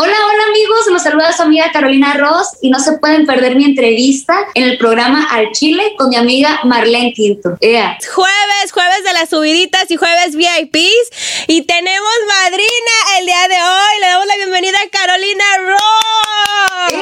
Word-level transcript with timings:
Hola, 0.00 0.14
hola 0.14 0.44
amigos, 0.50 0.86
los 0.92 1.02
saluda 1.02 1.32
su 1.32 1.42
amiga 1.42 1.72
Carolina 1.72 2.14
Ross 2.14 2.56
y 2.60 2.70
no 2.70 2.78
se 2.78 2.98
pueden 2.98 3.26
perder 3.26 3.56
mi 3.56 3.64
entrevista 3.64 4.46
en 4.54 4.62
el 4.62 4.78
programa 4.78 5.26
Al 5.28 5.50
Chile 5.50 5.94
con 5.98 6.10
mi 6.10 6.14
amiga 6.14 6.60
Marlene 6.62 7.12
Quinto. 7.12 7.56
Jueves, 8.14 8.70
jueves 8.72 9.02
de 9.02 9.12
las 9.14 9.28
subiditas 9.28 9.90
y 9.90 9.96
jueves 9.96 10.36
VIPs 10.36 11.46
y 11.48 11.62
tenemos 11.62 12.12
madrina 12.28 13.18
el 13.18 13.26
día 13.26 13.48
de 13.48 13.56
hoy. 13.56 14.00
Le 14.00 14.06
damos 14.06 14.26
la 14.26 14.36
bienvenida 14.36 14.78
a 14.78 14.88
Carolina 14.88 15.44
Ross. 15.66 16.92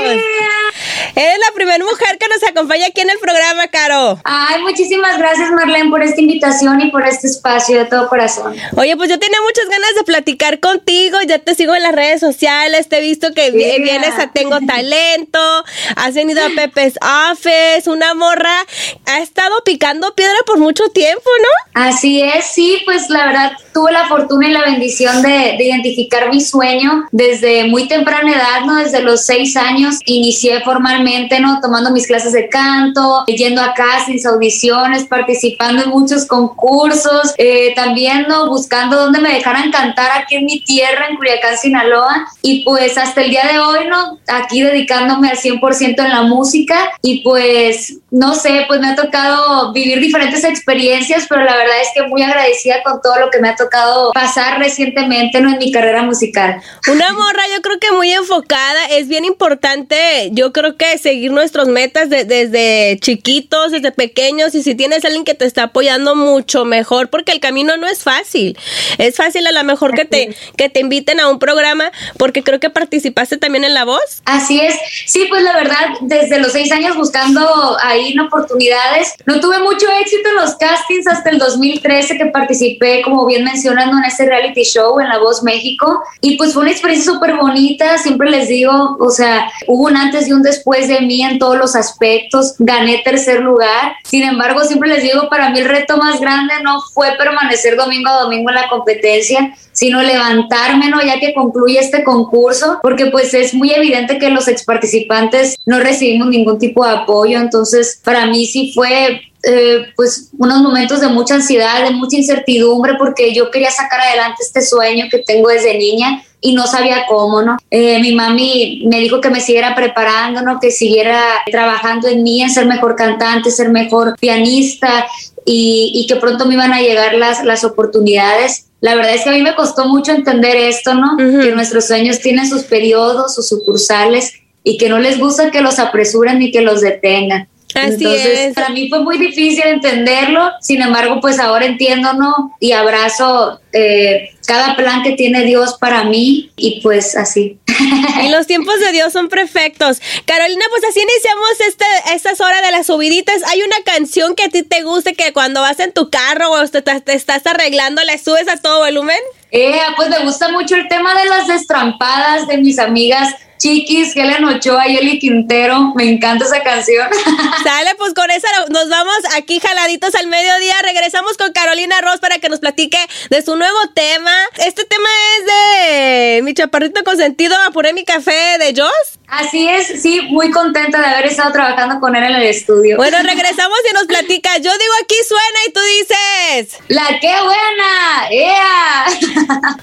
Eres 1.19 1.39
la 1.39 1.55
primera 1.55 1.83
mujer 1.83 2.19
que 2.19 2.29
nos 2.29 2.43
acompaña 2.47 2.89
aquí 2.89 3.01
en 3.01 3.09
el 3.09 3.19
programa, 3.19 3.69
Caro. 3.69 4.21
Ay, 4.23 4.61
muchísimas 4.61 5.17
gracias 5.17 5.51
Marlene 5.51 5.89
por 5.89 6.03
esta 6.03 6.21
invitación 6.21 6.79
y 6.83 6.91
por 6.91 7.07
este 7.07 7.27
espacio 7.27 7.79
de 7.79 7.87
todo 7.87 8.07
corazón. 8.11 8.55
Oye, 8.77 8.99
pues 8.99 9.09
yo 9.09 9.19
tenía 9.19 9.39
muchas 9.41 9.65
ganas 9.71 9.95
de 9.97 10.05
platicar 10.05 10.61
contigo, 10.61 11.17
ya 11.27 11.39
te 11.39 11.55
sigo 11.55 11.75
en 11.75 11.85
las 11.85 11.95
redes 11.95 12.21
sociales, 12.21 12.91
te 12.91 12.99
he 12.99 13.01
visto 13.01 13.33
que 13.33 13.51
vienes 13.51 14.19
a 14.19 14.31
Tengo 14.31 14.59
Talento, 14.67 15.65
has 15.97 16.13
venido 16.13 16.45
a 16.45 16.51
Pepe's 16.51 16.99
Office, 17.33 17.89
una 17.89 18.13
morra, 18.13 18.67
ha 19.07 19.21
estado 19.21 19.65
picando 19.65 20.15
piedra 20.15 20.37
por 20.45 20.59
mucho 20.59 20.85
tiempo, 20.91 21.31
¿no? 21.41 21.81
Así 21.83 22.21
es, 22.21 22.45
sí, 22.45 22.83
pues 22.85 23.09
la 23.09 23.25
verdad 23.25 23.53
tuve 23.73 23.91
la 23.91 24.07
fortuna 24.07 24.49
y 24.49 24.53
la 24.53 24.65
bendición 24.65 25.23
de, 25.23 25.55
de 25.57 25.65
identificar 25.65 26.29
mi 26.29 26.43
sueño 26.43 27.07
desde 27.11 27.65
muy 27.65 27.89
temprana 27.89 28.33
edad, 28.35 28.67
¿no? 28.67 28.77
Desde 28.77 29.01
los 29.01 29.25
seis 29.25 29.57
años 29.57 29.97
inicié 30.05 30.61
formalmente, 30.61 31.06
¿no? 31.41 31.61
Tomando 31.61 31.91
mis 31.91 32.07
clases 32.07 32.33
de 32.33 32.49
canto, 32.49 33.25
yendo 33.27 33.63
a 33.63 33.75
castings, 33.75 34.27
audiciones, 34.27 35.05
participando 35.05 35.85
en 35.85 35.91
muchos 35.91 36.27
concursos, 36.27 37.35
eh, 37.39 37.75
también, 37.75 38.27
¿no? 38.29 38.49
Buscando 38.49 38.97
dónde 38.97 39.21
me 39.21 39.33
dejaran 39.33 39.71
cantar 39.71 40.11
aquí 40.21 40.37
en 40.37 40.45
mi 40.45 40.61
tierra, 40.61 41.07
en 41.09 41.17
Culiacán, 41.17 41.57
Sinaloa. 41.57 42.27
Y 42.43 42.65
pues 42.65 42.99
hasta 42.99 43.23
el 43.23 43.31
día 43.31 43.47
de 43.51 43.59
hoy, 43.59 43.87
¿no? 43.89 44.19
Aquí 44.29 44.63
dedicándome 44.63 45.31
al 45.31 45.37
100% 45.37 46.05
en 46.05 46.11
la 46.11 46.23
música 46.23 46.77
y 47.03 47.23
pues, 47.23 47.99
no 48.11 48.35
sé, 48.35 48.65
pues 48.67 48.81
me 48.81 48.89
ha 48.89 48.97
tocado 48.97 49.73
vivir 49.73 50.01
diferentes 50.01 50.45
experiencias, 50.45 51.27
pero 51.29 51.45
la 51.45 51.57
verdad 51.57 51.81
es 51.81 51.89
que 51.95 52.09
muy 52.09 52.23
agradecida 52.23 52.83
con 52.83 53.01
todo 53.01 53.19
lo 53.21 53.31
que 53.31 53.41
me 53.41 53.49
ha 53.49 53.57
tocado 53.57 54.13
pasar 54.13 54.59
recientemente, 54.59 55.41
¿no? 55.41 55.53
En 55.53 55.59
mi 55.59 55.71
carrera 55.71 56.03
musical. 56.03 56.61
Una 56.91 57.13
morra, 57.13 57.43
yo 57.55 57.63
creo 57.63 57.79
que 57.79 57.93
muy 57.93 58.13
enfocada, 58.13 58.87
es 58.91 59.09
bien 59.09 59.25
importante, 59.25 60.31
yo 60.33 60.53
creo 60.53 60.77
que 60.77 60.96
seguir 60.99 61.31
nuestros 61.31 61.69
metas 61.69 62.11
desde 62.11 62.99
chiquitos, 63.01 63.73
desde 63.73 63.93
pequeños, 63.93 64.55
y 64.55 64.63
si 64.63 64.75
tienes 64.75 65.05
alguien 65.05 65.25
que 65.25 65.35
te 65.35 65.45
está 65.45 65.65
apoyando 65.65 66.15
mucho 66.17 66.65
mejor, 66.65 67.09
porque 67.09 67.33
el 67.33 67.41
camino 67.41 67.77
no 67.77 67.87
es 67.87 68.03
fácil. 68.03 68.59
Es 68.99 69.17
fácil 69.17 69.47
a 69.47 69.53
lo 69.53 69.65
mejor 69.65 69.95
que 69.95 70.05
te, 70.05 70.35
que 70.57 70.69
te 70.69 70.81
inviten 70.81 71.21
a 71.21 71.29
un 71.29 71.39
programa, 71.39 71.93
porque 72.19 72.43
creo 72.43 72.61
que 72.61 72.71
participaste 72.71 73.37
también 73.37 73.65
en 73.65 73.75
La 73.75 73.85
Voz. 73.85 74.23
Así 74.25 74.61
es, 74.61 74.75
sí, 75.07 75.27
pues 75.29 75.43
la 75.43 75.55
verdad, 75.55 75.87
desde 76.03 76.39
los 76.39 76.53
seis 76.53 76.73
años 76.73 76.97
buscando 76.97 77.77
ahí 77.83 78.15
oportunidades. 78.27 79.15
No 79.25 79.41
tuve 79.41 79.59
mucho 79.61 79.87
éxito 80.01 80.29
en 80.29 80.37
los 80.37 80.55
castings 80.57 81.07
hasta 81.07 81.31
el 81.31 81.39
2013 81.39 82.19
que 82.19 82.27
participé, 82.27 83.03
como 83.03 83.27
bien 83.27 83.45
mencionando, 83.45 83.97
en 83.99 84.05
ese 84.05 84.27
reality 84.27 84.63
show 84.63 85.01
en 85.01 85.09
La 85.09 85.19
Voz 85.19 85.43
México. 85.43 86.03
Y 86.21 86.37
pues 86.37 86.53
fue 86.53 86.63
una 86.63 86.73
experiencia 86.73 87.13
súper 87.13 87.37
bonita, 87.37 87.99
siempre 87.99 88.31
les 88.31 88.49
digo, 88.49 88.97
o 88.99 89.11
sea, 89.11 89.51
hubo 89.67 89.85
un 89.85 89.97
antes 89.97 90.29
y 90.29 90.33
un 90.33 90.43
después 90.43 90.86
de 90.89 91.01
mí 91.01 91.23
en 91.23 91.39
todos 91.39 91.57
los 91.57 91.77
aspectos. 91.77 92.55
Gané 92.59 93.03
tercer 93.05 93.41
lugar. 93.41 93.97
Sin 94.05 94.23
embargo, 94.23 94.65
siempre 94.65 94.89
les 94.89 95.03
digo, 95.03 95.29
para 95.29 95.51
mí 95.51 95.59
el 95.59 95.69
reto 95.69 95.97
más 95.97 96.21
grande 96.21 96.55
no 96.63 96.81
fue 96.93 97.17
permanecer 97.17 97.77
domingo 97.77 98.09
a 98.11 98.23
domingo 98.23 98.51
en 98.51 98.57
la 98.57 98.69
competencia, 98.69 99.55
sino 99.73 100.03
levantarme, 100.03 100.89
¿no? 100.89 101.03
Ya 101.03 101.21
que 101.21 101.35
concluye 101.35 101.79
este 101.79 102.03
concurso, 102.03 102.79
porque 102.83 103.07
pues 103.07 103.35
es 103.35 103.53
muy 103.53 103.73
evidente 103.73 104.19
que 104.19 104.31
los 104.31 104.49
ex 104.49 104.65
participantes 104.65 105.57
no 105.67 105.81
recibimos 105.81 106.29
ningún 106.29 106.59
tipo 106.59 106.87
de 106.87 106.93
apoyo, 106.93 107.39
entonces 107.39 108.01
para 108.03 108.27
mí 108.27 108.47
sí 108.47 108.73
fue 108.75 109.21
eh, 109.49 109.87
pues 109.95 110.31
unos 110.39 110.61
momentos 110.61 111.01
de 111.01 111.09
mucha 111.09 111.35
ansiedad, 111.37 111.85
de 111.85 111.91
mucha 111.91 112.17
incertidumbre, 112.17 112.95
porque 112.99 113.35
yo 113.35 113.51
quería 113.51 113.71
sacar 113.71 114.01
adelante 114.01 114.43
este 114.43 114.63
sueño 114.63 115.07
que 115.11 115.19
tengo 115.19 115.49
desde 115.51 115.79
niña 115.79 116.23
y 116.47 116.55
no 116.55 116.67
sabía 116.67 117.07
cómo, 117.09 117.43
¿no? 117.43 117.57
Eh, 117.71 117.99
mi 118.01 118.15
mami 118.15 118.85
me 118.87 119.01
dijo 119.01 119.21
que 119.21 119.31
me 119.31 119.41
siguiera 119.41 119.75
preparando, 119.75 120.43
¿no? 120.43 120.61
Que 120.61 120.71
siguiera 120.71 121.21
trabajando 121.51 122.07
en 122.07 122.23
mí, 122.23 122.41
en 122.41 122.51
ser 122.51 122.67
mejor 122.67 122.95
cantante, 122.95 123.51
ser 123.51 123.71
mejor 123.71 124.17
pianista 124.21 125.07
y, 125.45 125.91
y 125.95 126.07
que 126.07 126.17
pronto 126.17 126.47
me 126.47 126.55
iban 126.55 126.73
a 126.73 126.81
llegar 126.81 127.15
las, 127.15 127.45
las 127.45 127.65
oportunidades 127.65 128.67
la 128.81 128.95
verdad 128.95 129.15
es 129.15 129.25
que 129.25 129.31
a 129.31 129.33
mí 129.33 129.43
me 129.43 129.57
costó 129.57 129.89
mucho 129.89 130.13
entender 130.13 130.55
esto, 130.55 130.95
¿no? 130.95 131.17
Que 131.17 131.51
nuestros 131.53 131.87
sueños 131.87 132.21
tienen 132.21 132.47
sus 132.47 132.65
periodos, 132.65 133.35
sus 133.35 133.49
sucursales 133.49 134.35
y 134.63 134.77
que 134.77 134.89
no 134.89 134.99
les 134.99 135.19
gusta 135.19 135.51
que 135.51 135.63
los 135.63 135.79
apresuren 135.79 136.39
ni 136.39 136.53
que 136.53 136.61
los 136.61 136.83
detengan. 136.83 137.49
Así 137.77 138.05
Entonces, 138.05 138.55
para 138.55 138.71
mí 138.71 138.89
fue 138.89 139.01
muy 139.01 139.19
difícil 139.19 139.65
entenderlo, 139.67 140.51
sin 140.61 140.81
embargo, 140.81 141.21
pues 141.21 141.39
ahora 141.39 141.67
entiendo, 141.67 142.15
¿no? 142.15 142.57
Y 142.59 142.73
abrazo 142.73 143.61
eh, 143.73 144.31
cada 144.47 144.77
plan 144.77 145.03
que 145.03 145.13
tiene 145.13 145.45
Dios 145.45 145.77
para 145.79 146.05
mí 146.05 146.51
y 146.57 146.81
pues 146.81 147.17
así. 147.17 147.59
Y 148.23 148.31
los 148.31 148.47
tiempos 148.47 148.81
de 148.81 148.93
Dios 148.93 149.13
son 149.13 149.29
perfectos. 149.29 150.01
Carolina, 150.25 150.65
pues 150.71 150.83
así 150.85 151.01
iniciamos 151.01 151.61
este, 151.69 151.85
estas 152.15 152.41
horas 152.41 152.63
de 152.63 152.71
las 152.71 152.87
subiditas. 152.87 153.43
Hay 153.45 153.61
una 153.61 153.77
canción 153.85 154.35
que 154.35 154.45
a 154.45 154.49
ti 154.49 154.63
te 154.63 154.83
guste 154.83 155.15
que 155.15 155.35
cuando 155.35 155.61
vas 155.61 155.79
en 155.81 155.93
tu 155.93 156.09
carro 156.09 156.51
o 156.53 156.67
te, 156.69 156.81
te 156.81 157.13
estás 157.13 157.47
arreglando 157.47 158.03
le 158.05 158.19
subes 158.19 158.49
a 158.49 158.57
todo 158.57 158.79
volumen. 158.79 159.19
Eh, 159.51 159.81
pues 159.97 160.09
me 160.09 160.21
gusta 160.21 160.49
mucho 160.49 160.75
el 160.75 160.89
tema 160.89 161.15
de 161.15 161.27
las 161.27 161.47
destrampadas 161.47 162.47
de 162.47 162.59
mis 162.59 162.79
amigas 162.79 163.35
Chiquis, 163.59 164.15
Helen 164.17 164.45
Ochoa 164.45 164.87
y 164.89 164.97
Eli 164.97 165.19
Quintero. 165.19 165.93
Me 165.95 166.05
encanta 166.05 166.45
esa 166.45 166.63
canción. 166.63 167.09
Sale, 167.65 167.95
pues 167.97 168.15
con 168.15 168.31
esa 168.31 168.49
nos 168.69 168.89
vamos 168.89 169.17
aquí 169.35 169.61
jaladitos 169.61 170.15
al 170.15 170.27
mediodía. 170.27 170.75
Regresamos 170.83 171.37
con 171.37 171.53
Carolina 171.53 172.01
Ross 172.01 172.21
para 172.21 172.39
que 172.39 172.49
nos 172.49 172.61
platique 172.61 172.99
de 173.31 173.43
su 173.43 173.57
nuevo 173.57 173.79
tema. 173.95 174.33
Este 174.59 174.85
tema 174.85 175.09
es 175.39 175.47
de 175.47 176.43
mi 176.43 176.55
chaparrito 176.55 177.03
consentido, 177.05 177.57
Apuré 177.67 177.93
mi 177.93 178.05
café 178.05 178.59
de 178.59 178.75
Joss. 178.77 179.19
Así 179.29 179.69
es, 179.69 180.03
sí, 180.03 180.23
muy 180.31 180.53
contenta 180.53 181.01
de 181.01 181.07
haber 181.07 181.27
estado 181.27 181.53
trabajando 181.53 181.99
con 181.99 182.15
él 182.15 182.23
en 182.23 182.35
el 182.37 182.45
estudio. 182.45 182.97
Bueno, 182.97 183.19
regresamos 183.23 183.79
y 183.91 183.95
nos 183.95 184.05
platica. 184.05 184.57
Yo 184.59 184.71
digo 184.71 184.95
aquí 185.03 185.17
suena 185.27 185.59
y 185.67 185.73
tú 185.73 185.81
dices. 185.81 186.79
La 186.89 187.19
qué 187.21 187.35
buena, 187.43 188.29
¡Ea! 188.31 189.07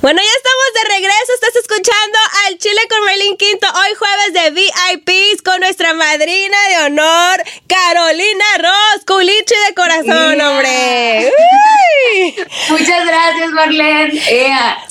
Bueno, 0.01 0.19
ya 0.21 0.33
estamos 0.35 0.69
de 0.73 0.95
regreso. 0.95 1.33
Estás 1.33 1.55
escuchando 1.55 2.17
al 2.45 2.57
Chile 2.57 2.81
con 2.89 3.05
Merlin 3.05 3.37
Quinto. 3.37 3.67
Hoy 3.67 3.95
jueves 3.95 4.33
de 4.33 4.49
VIPs 4.51 5.41
con 5.43 5.59
nuestra 5.59 5.93
madrina 5.93 6.57
de 6.69 6.85
honor, 6.85 7.43
Carolina 7.67 8.45
Ross, 8.57 9.05
culichi 9.05 9.55
de 9.67 9.73
corazón, 9.75 10.41
hombre. 10.41 11.31
Muchas 12.69 13.05
gracias, 13.05 13.51
Marlene. 13.51 14.21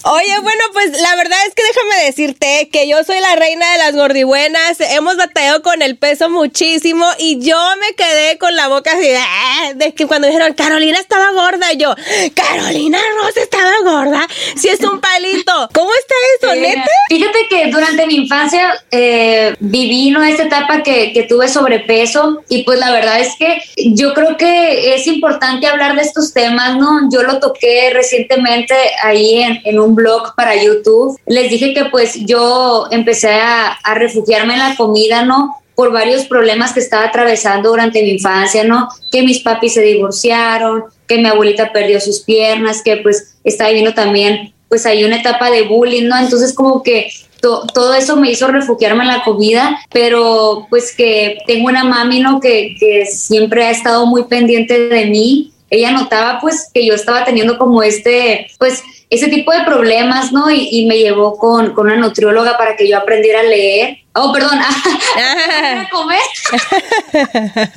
Oye, 0.05 0.39
bueno, 0.41 0.65
pues 0.73 1.01
la 1.01 1.17
verdad 1.17 1.39
es 1.47 1.55
que 1.55 1.63
déjame 1.65 2.05
decirte 2.07 2.69
que 2.73 2.89
yo 2.89 3.03
soy 3.05 3.21
la 3.21 3.37
reina 3.37 3.71
de 3.73 3.79
las 3.79 3.95
gordibuenas 3.95 4.81
hemos 4.81 5.17
batallado 5.17 5.63
con 5.63 5.83
el 5.83 5.97
peso 5.97 6.31
muchísimo 6.31 7.07
y 7.19 7.39
yo 7.41 7.59
me 7.81 7.95
quedé 7.95 8.39
con 8.39 8.57
la 8.57 8.69
boca 8.69 8.93
así 8.93 9.09
ah", 9.17 9.73
de, 9.75 9.95
que 9.95 10.07
cuando 10.07 10.27
dijeron 10.27 10.55
Carolina 10.55 10.99
estaba 10.99 11.31
gorda, 11.33 11.73
yo, 11.73 11.95
Carolina 12.35 12.99
Rosa 13.21 13.41
estaba 13.41 13.73
gorda, 13.85 14.27
si 14.57 14.69
es 14.69 14.81
un 14.81 15.01
palito. 15.01 15.69
¿Cómo 15.73 15.91
está 15.95 16.15
eso, 16.39 16.55
neta? 16.61 16.91
Fíjate 17.09 17.39
que 17.49 17.71
durante 17.71 18.07
mi 18.07 18.17
infancia 18.17 18.73
eh, 18.91 19.55
viví 19.61 20.11
¿no? 20.11 20.23
esta 20.23 20.45
etapa 20.45 20.83
que, 20.83 21.13
que 21.13 21.25
tuve 21.25 21.49
sobrepeso 21.49 22.43
y 22.49 22.65
pues 22.65 22.79
la 22.79 22.91
verdad 22.91 23.21
es 23.21 23.37
que 23.37 23.63
yo 23.95 24.15
creo 24.15 24.37
que 24.37 24.95
es 24.95 25.07
importante 25.07 25.67
hablar 25.67 25.97
de 25.97 26.03
estos 26.03 26.33
temas, 26.33 26.77
¿no? 26.77 27.09
Yo 27.13 27.23
lo 27.23 27.39
toqué 27.41 27.91
recientemente 27.93 28.75
ahí 29.03 29.43
en, 29.43 29.61
en 29.65 29.81
un 29.81 29.95
blog 29.95 30.35
para 30.35 30.55
YouTube. 30.55 31.19
Les 31.27 31.51
dije 31.51 31.75
que 31.75 31.87
pues 31.87 32.15
yo 32.25 32.87
empecé 32.91 33.31
a, 33.33 33.73
a 33.73 33.95
refugiar 33.95 34.43
en 34.43 34.59
la 34.59 34.75
comida, 34.77 35.25
¿no? 35.25 35.62
Por 35.83 35.91
varios 35.91 36.27
problemas 36.27 36.73
que 36.73 36.79
estaba 36.79 37.07
atravesando 37.07 37.71
durante 37.71 38.01
mi 38.05 38.11
infancia, 38.11 38.63
¿no? 38.63 38.89
Que 39.11 39.23
mis 39.23 39.41
papis 39.41 39.75
se 39.75 39.81
divorciaron, 39.81 40.85
que 41.09 41.19
mi 41.19 41.27
abuelita 41.27 41.73
perdió 41.73 42.01
sus 42.01 42.21
piernas, 42.21 42.83
que 42.85 42.99
pues 42.99 43.35
estaba 43.43 43.71
viviendo 43.71 43.93
también, 43.93 44.55
pues 44.69 44.87
hay 44.87 45.03
una 45.03 45.17
etapa 45.17 45.51
de 45.51 45.63
bullying, 45.63 46.07
¿no? 46.07 46.17
Entonces 46.21 46.55
como 46.55 46.85
que 46.85 47.11
todo 47.41 47.95
eso 47.95 48.15
me 48.15 48.31
hizo 48.31 48.47
refugiarme 48.47 49.03
en 49.03 49.09
la 49.09 49.25
comida, 49.25 49.77
pero 49.93 50.69
pues 50.71 50.95
que 50.97 51.39
tengo 51.49 51.67
una 51.67 51.83
mami, 51.83 52.21
¿no? 52.21 52.39
Que, 52.39 52.77
que 52.79 53.07
siempre 53.07 53.65
ha 53.65 53.73
estado 53.73 54.07
muy 54.07 54.23
pendiente 54.27 54.89
de 54.89 55.07
mí. 55.07 55.53
Ella 55.69 55.91
notaba 55.91 56.39
pues 56.41 56.71
que 56.73 56.87
yo 56.87 56.95
estaba 56.95 57.25
teniendo 57.25 57.59
como 57.59 57.83
este, 57.83 58.47
pues 58.61 58.85
ese 59.13 59.29
tipo 59.29 59.53
de 59.53 59.63
problemas, 59.65 60.33
¿no? 60.33 60.51
Y, 60.51 60.87
me 60.87 60.99
llevó 60.99 61.37
con, 61.37 61.75
con, 61.75 61.87
una 61.87 61.97
nutrióloga 61.97 62.57
para 62.57 62.77
que 62.77 62.89
yo 62.89 62.97
aprendiera 62.97 63.41
a 63.41 63.43
leer. 63.43 63.99
Oh, 64.15 64.33
perdón, 64.33 64.59
a, 64.59 65.89
comer. 65.91 66.19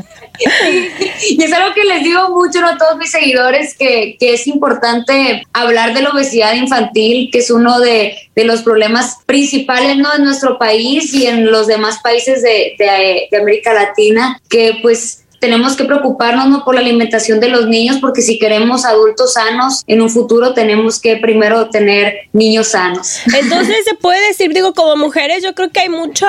y, 1.30 1.44
es 1.44 1.52
algo 1.52 1.74
que 1.74 1.84
les 1.84 2.06
digo 2.06 2.30
mucho 2.30 2.66
a 2.66 2.78
todos 2.78 2.96
mis 2.98 3.12
seguidores, 3.12 3.78
que, 3.78 4.16
que, 4.18 4.34
es 4.34 4.48
importante 4.48 5.44
hablar 5.52 5.94
de 5.94 6.04
la 6.04 6.12
obesidad 6.12 6.54
infantil, 6.54 7.30
que 7.34 7.40
es 7.40 7.52
uno 7.52 7.82
de, 7.82 8.16
de 8.34 8.46
los 8.46 8.62
problemas 8.62 9.18
principales 9.26 9.98
¿no? 9.98 10.16
en 10.16 10.24
nuestro 10.24 10.58
país 10.58 11.14
y 11.14 11.28
en 11.28 11.52
los 11.52 11.68
demás 11.68 12.00
países 12.02 12.44
de, 12.44 12.76
de, 12.80 13.28
de 13.30 13.38
América 13.38 13.74
Latina, 13.74 14.40
que 14.50 14.80
pues 14.82 15.25
tenemos 15.40 15.76
que 15.76 15.86
preocuparnos 15.86 16.48
¿no? 16.48 16.64
por 16.64 16.76
la 16.76 16.82
alimentación 16.82 17.40
de 17.40 17.50
los 17.50 17.68
niños, 17.68 17.98
porque 18.00 18.22
si 18.22 18.40
queremos 18.40 18.86
adultos 18.86 19.34
sanos 19.34 19.84
en 19.88 20.02
un 20.02 20.10
futuro, 20.10 20.54
tenemos 20.54 21.00
que 21.00 21.18
primero 21.18 21.70
tener 21.70 22.30
niños 22.34 22.70
sanos. 22.70 23.20
Entonces 23.40 23.78
se 23.86 23.96
puede 23.96 24.28
decir, 24.28 24.54
digo, 24.54 24.74
como 24.74 24.96
mujeres, 24.96 25.44
yo 25.44 25.54
creo 25.54 25.70
que 25.70 25.82
hay 25.82 25.90
mucho, 25.90 26.26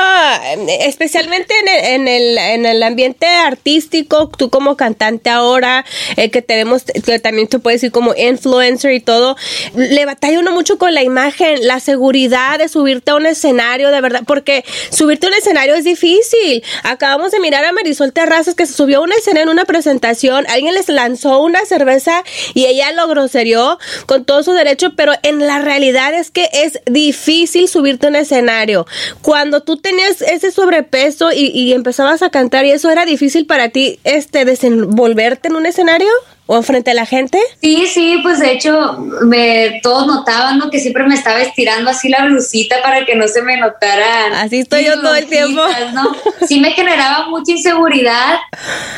especialmente 0.80 1.54
en 1.94 2.08
el, 2.08 2.38
en 2.38 2.66
el, 2.66 2.82
ambiente 2.82 3.26
artístico, 3.26 4.28
tú 4.28 4.50
como 4.50 4.76
cantante 4.76 5.30
ahora, 5.30 5.84
eh, 6.16 6.30
que 6.30 6.42
tenemos, 6.42 6.84
que 6.84 7.18
también 7.18 7.48
te 7.48 7.58
puedes 7.58 7.80
decir 7.80 7.92
como 7.92 8.14
influencer 8.14 8.92
y 8.92 9.00
todo, 9.00 9.36
le 9.74 10.04
batalla 10.04 10.38
uno 10.38 10.52
mucho 10.52 10.78
con 10.78 10.94
la 10.94 11.02
imagen, 11.02 11.66
la 11.66 11.80
seguridad 11.80 12.58
de 12.58 12.68
subirte 12.68 13.10
a 13.10 13.16
un 13.16 13.26
escenario, 13.26 13.90
de 13.90 14.00
verdad, 14.00 14.22
porque 14.26 14.64
subirte 14.90 15.26
a 15.26 15.30
un 15.30 15.34
escenario 15.34 15.74
es 15.74 15.84
difícil. 15.84 16.62
Acabamos 16.82 17.32
de 17.32 17.40
mirar 17.40 17.64
a 17.64 17.72
Marisol 17.72 18.12
Terrazas 18.12 18.54
que 18.54 18.66
se 18.66 18.74
subió 18.74 18.95
una 19.02 19.14
escena 19.16 19.42
en 19.42 19.48
una 19.48 19.64
presentación, 19.64 20.46
alguien 20.48 20.74
les 20.74 20.88
lanzó 20.88 21.42
una 21.42 21.64
cerveza 21.64 22.22
y 22.54 22.66
ella 22.66 22.92
lo 22.92 23.08
groserió 23.08 23.78
con 24.06 24.24
todo 24.24 24.42
su 24.42 24.52
derecho, 24.52 24.94
pero 24.96 25.12
en 25.22 25.46
la 25.46 25.60
realidad 25.60 26.14
es 26.14 26.30
que 26.30 26.48
es 26.52 26.80
difícil 26.86 27.68
subirte 27.68 28.06
a 28.06 28.10
un 28.10 28.16
escenario. 28.16 28.86
Cuando 29.22 29.62
tú 29.62 29.76
tenías 29.76 30.22
ese 30.22 30.50
sobrepeso 30.50 31.32
y, 31.32 31.46
y 31.46 31.72
empezabas 31.72 32.22
a 32.22 32.30
cantar 32.30 32.64
y 32.64 32.72
eso 32.72 32.90
era 32.90 33.04
difícil 33.04 33.46
para 33.46 33.70
ti, 33.70 34.00
este, 34.04 34.44
desenvolverte 34.44 35.48
en 35.48 35.56
un 35.56 35.66
escenario 35.66 36.08
o 36.46 36.62
frente 36.62 36.92
a 36.92 36.94
la 36.94 37.06
gente? 37.06 37.38
Sí, 37.60 37.86
sí, 37.86 38.20
pues 38.22 38.38
de 38.38 38.52
hecho 38.52 38.98
me, 39.22 39.80
todos 39.82 40.06
notaban 40.06 40.58
¿no? 40.58 40.70
que 40.70 40.78
siempre 40.78 41.04
me 41.04 41.14
estaba 41.14 41.40
estirando 41.40 41.90
así 41.90 42.08
la 42.08 42.24
blusita 42.24 42.82
para 42.82 43.04
que 43.04 43.16
no 43.16 43.26
se 43.26 43.42
me 43.42 43.56
notaran. 43.56 44.32
Así 44.34 44.60
estoy 44.60 44.84
yo 44.84 45.00
todo 45.00 45.14
el 45.14 45.26
tiempo. 45.26 45.60
¿no? 45.92 46.14
Sí 46.46 46.60
me 46.60 46.70
generaba 46.70 47.28
mucha 47.28 47.52
inseguridad, 47.52 48.38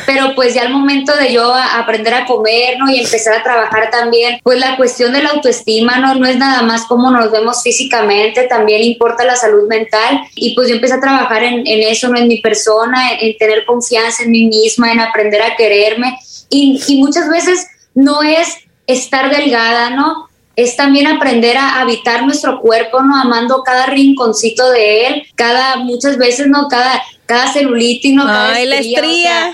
pero 0.05 0.35
pues 0.35 0.53
ya 0.53 0.61
al 0.61 0.69
momento 0.69 1.15
de 1.15 1.33
yo 1.33 1.53
aprender 1.53 2.13
a 2.13 2.25
comer 2.25 2.77
¿no? 2.77 2.89
y 2.89 2.99
empezar 2.99 3.33
a 3.33 3.43
trabajar 3.43 3.89
también, 3.89 4.39
pues 4.43 4.59
la 4.59 4.77
cuestión 4.77 5.11
de 5.13 5.23
la 5.23 5.29
autoestima 5.29 5.97
no, 5.97 6.15
no 6.15 6.27
es 6.27 6.37
nada 6.37 6.61
más 6.61 6.85
cómo 6.85 7.09
nos 7.09 7.31
vemos 7.31 7.63
físicamente, 7.63 8.43
también 8.43 8.83
importa 8.83 9.25
la 9.25 9.35
salud 9.35 9.67
mental 9.67 10.21
y 10.35 10.53
pues 10.53 10.69
yo 10.69 10.75
empecé 10.75 10.93
a 10.93 11.01
trabajar 11.01 11.43
en, 11.43 11.65
en 11.65 11.83
eso, 11.83 12.09
¿no? 12.09 12.19
en 12.19 12.27
mi 12.27 12.41
persona, 12.41 13.13
en 13.19 13.37
tener 13.37 13.65
confianza 13.65 14.23
en 14.23 14.31
mí 14.31 14.45
misma, 14.45 14.91
en 14.91 14.99
aprender 14.99 15.41
a 15.41 15.55
quererme 15.55 16.19
y, 16.49 17.01
muchas 17.01 17.29
veces 17.29 17.67
no 17.93 18.23
es 18.23 18.57
estar 18.87 19.35
delgada, 19.35 19.91
¿no? 19.91 20.28
Es 20.59 20.75
también 20.75 21.07
aprender 21.07 21.55
a 21.57 21.79
habitar 21.79 22.25
nuestro 22.25 22.59
cuerpo, 22.59 23.01
¿no? 23.01 23.15
Amando 23.15 23.63
cada 23.63 23.85
rinconcito 23.85 24.69
de 24.71 25.07
él, 25.07 25.23
cada, 25.35 25.77
muchas 25.77 26.17
veces, 26.17 26.47
¿no? 26.47 26.67
Cada, 26.67 27.01
cada 27.25 27.53
celulitis, 27.53 28.13
¿no? 28.13 28.25
Cada 28.25 28.55
Ay, 28.55 28.65
la 28.65 28.77
estría. 28.77 29.53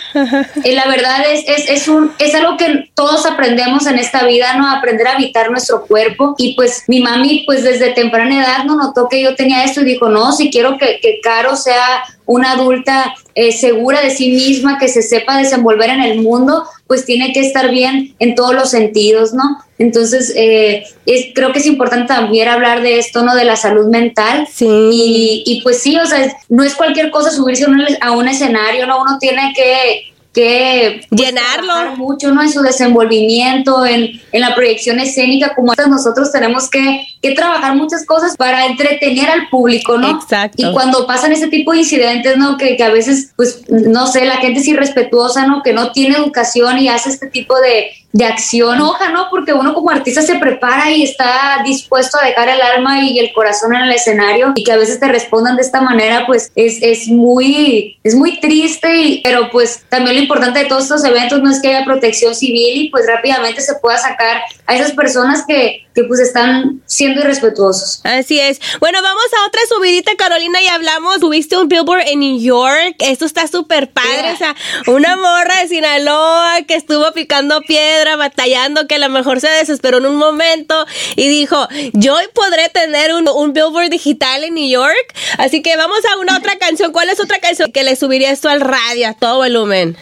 Eh, 0.64 0.74
la 0.74 0.88
verdad 0.88 1.26
es, 1.32 1.44
es, 1.48 1.70
es, 1.70 1.88
un, 1.88 2.12
es 2.18 2.34
algo 2.34 2.58
que 2.58 2.90
todos 2.96 3.26
aprendemos 3.26 3.86
en 3.86 4.00
esta 4.00 4.26
vida, 4.26 4.56
¿no? 4.58 4.68
Aprender 4.68 5.08
a 5.08 5.14
habitar 5.14 5.52
nuestro 5.52 5.86
cuerpo. 5.86 6.36
Y 6.38 6.56
pues 6.56 6.84
mi 6.88 7.02
mami, 7.02 7.44
pues 7.46 7.64
desde 7.64 7.92
temprana 7.92 8.44
edad, 8.44 8.64
¿no? 8.64 8.76
Notó 8.76 9.08
que 9.08 9.22
yo 9.22 9.36
tenía 9.36 9.64
esto 9.64 9.82
y 9.82 9.86
dijo, 9.86 10.10
no, 10.10 10.32
si 10.32 10.50
quiero 10.50 10.78
que, 10.78 11.00
que 11.02 11.20
Caro 11.22 11.56
sea 11.56 12.04
una 12.26 12.54
adulta 12.54 13.14
eh, 13.36 13.52
segura 13.52 14.02
de 14.02 14.10
sí 14.10 14.30
misma, 14.30 14.80
que 14.80 14.88
se 14.88 15.02
sepa 15.02 15.38
desenvolver 15.38 15.90
en 15.90 16.02
el 16.02 16.22
mundo, 16.22 16.64
pues 16.88 17.06
tiene 17.06 17.34
que 17.34 17.42
estar 17.42 17.70
bien 17.70 18.16
en 18.20 18.36
todos 18.36 18.56
los 18.56 18.72
sentidos, 18.72 19.34
¿no? 19.34 19.60
Entonces, 19.78 20.34
eh, 20.36 20.86
es, 21.06 21.28
creo 21.34 21.52
que 21.52 21.60
es 21.60 21.66
importante 21.66 22.14
también 22.14 22.48
hablar 22.48 22.82
de 22.82 22.98
esto, 22.98 23.24
¿no? 23.24 23.36
De 23.36 23.44
la 23.44 23.56
salud 23.56 23.88
mental. 23.88 24.48
Sí. 24.52 24.66
Y, 24.68 25.44
y 25.46 25.62
pues 25.62 25.82
sí, 25.82 25.98
o 25.98 26.06
sea, 26.06 26.34
no 26.50 26.64
es 26.64 26.76
cualquier 26.76 27.12
cosa 27.12 27.32
subirse 27.32 27.66
a 28.02 28.12
un 28.12 28.28
escenario, 28.28 28.88
¿no? 28.88 29.02
Uno 29.02 29.18
tiene 29.20 29.54
que 29.56 30.16
que 30.36 31.06
pues, 31.10 31.22
llenarlo 31.22 31.96
mucho 31.96 32.32
¿no? 32.32 32.44
en 32.44 32.52
su 32.52 32.62
desenvolvimiento, 32.62 33.86
en, 33.86 34.22
en, 34.34 34.42
la 34.42 34.54
proyección 34.54 35.00
escénica, 35.00 35.56
como 35.56 35.72
nosotros 35.88 36.30
tenemos 36.32 36.70
que, 36.70 37.08
que, 37.30 37.36
trabajar 37.36 37.76
muchas 37.76 38.06
cosas 38.06 38.36
para 38.38 38.66
entretener 38.66 39.30
al 39.30 39.50
público, 39.50 39.98
¿no? 39.98 40.22
Exacto. 40.22 40.56
Y 40.58 40.72
cuando 40.74 41.06
pasan 41.06 41.32
ese 41.32 41.48
tipo 41.48 41.72
de 41.72 41.80
incidentes, 41.80 42.38
¿no? 42.38 42.58
Que, 42.58 42.78
que, 42.78 42.84
a 42.84 42.90
veces, 42.90 43.34
pues, 43.36 43.64
no 43.70 44.08
sé, 44.08 44.26
la 44.26 44.38
gente 44.38 44.60
es 44.60 44.68
irrespetuosa, 44.68 45.46
¿no? 45.46 45.62
Que 45.64 45.74
no 45.74 45.92
tiene 45.92 46.16
educación 46.16 46.78
y 46.80 46.90
hace 46.90 47.10
este 47.10 47.28
tipo 47.28 47.60
de, 47.60 47.92
de 48.16 48.24
acción 48.24 48.80
hoja, 48.80 49.10
¿no? 49.10 49.28
Porque 49.30 49.52
uno 49.52 49.74
como 49.74 49.90
artista 49.90 50.22
se 50.22 50.36
prepara 50.36 50.90
y 50.90 51.04
está 51.04 51.62
dispuesto 51.66 52.18
a 52.18 52.26
dejar 52.26 52.48
el 52.48 52.62
alma 52.62 53.02
y 53.02 53.20
el 53.20 53.34
corazón 53.34 53.76
en 53.76 53.82
el 53.82 53.92
escenario 53.92 54.54
y 54.56 54.64
que 54.64 54.72
a 54.72 54.78
veces 54.78 55.02
te 55.02 55.10
respondan 55.10 55.58
de 55.58 55.64
esta 55.64 55.82
manera, 55.82 56.26
pues 56.26 56.50
es, 56.56 56.82
es 56.82 57.10
muy, 57.10 57.98
es 58.06 58.16
muy 58.16 58.40
triste, 58.40 58.96
y, 58.96 59.22
pero 59.22 59.52
pues 59.52 59.84
también 59.90 60.16
lo 60.16 60.22
importante 60.22 60.60
de 60.60 60.66
todos 60.66 60.84
estos 60.84 61.04
eventos 61.04 61.42
no 61.42 61.52
es 61.52 61.62
que 61.62 61.76
haya 61.76 61.84
protección 61.84 62.34
civil 62.34 62.84
y 62.84 62.90
pues 62.90 63.06
rápidamente 63.06 63.60
se 63.60 63.76
pueda 63.76 63.98
sacar 63.98 64.44
a 64.66 64.76
esas 64.76 64.94
personas 64.94 65.44
que, 65.46 65.86
que 65.94 66.06
pues 66.06 66.22
están 66.22 66.82
siendo 66.86 67.15
irrespetuosos. 67.18 68.02
Así 68.04 68.40
es. 68.40 68.60
Bueno, 68.80 69.02
vamos 69.02 69.24
a 69.24 69.48
otra 69.48 69.62
subidita, 69.68 70.16
Carolina, 70.18 70.62
y 70.62 70.68
hablamos, 70.68 71.20
tuviste 71.20 71.58
un 71.58 71.68
billboard 71.68 72.08
en 72.08 72.20
New 72.20 72.40
York, 72.40 72.96
esto 73.00 73.26
está 73.26 73.48
súper 73.48 73.92
padre, 73.92 74.32
o 74.34 74.38
sea, 74.38 74.56
una 74.88 75.16
morra 75.16 75.62
de 75.62 75.68
Sinaloa 75.68 76.62
que 76.68 76.76
estuvo 76.76 77.12
picando 77.14 77.62
piedra, 77.62 78.16
batallando, 78.16 78.88
que 78.88 78.96
a 78.96 79.00
lo 79.00 79.10
mejor 79.10 79.40
se 79.40 79.50
desesperó 79.50 79.98
en 79.98 80.06
un 80.06 80.16
momento 80.16 80.86
y 81.16 81.28
dijo, 81.28 81.68
yo 81.94 82.18
podré 82.34 82.70
tener 82.70 83.14
un, 83.14 83.28
un 83.28 83.54
billboard 83.54 83.90
digital 83.90 84.44
en 84.44 84.56
New 84.56 84.70
York, 84.70 85.14
así 85.38 85.62
que 85.62 85.76
vamos 85.78 86.00
a 86.14 86.20
una 86.20 86.38
otra 86.38 86.58
canción, 86.58 86.92
¿cuál 86.92 87.10
es 87.10 87.20
otra 87.20 87.40
canción 87.40 87.72
que 87.72 87.84
le 87.84 87.96
subiría 87.96 88.32
esto 88.32 88.50
al 88.50 88.62
radio 88.62 89.10
a 89.10 89.14
todo 89.14 89.38
volumen? 89.38 89.98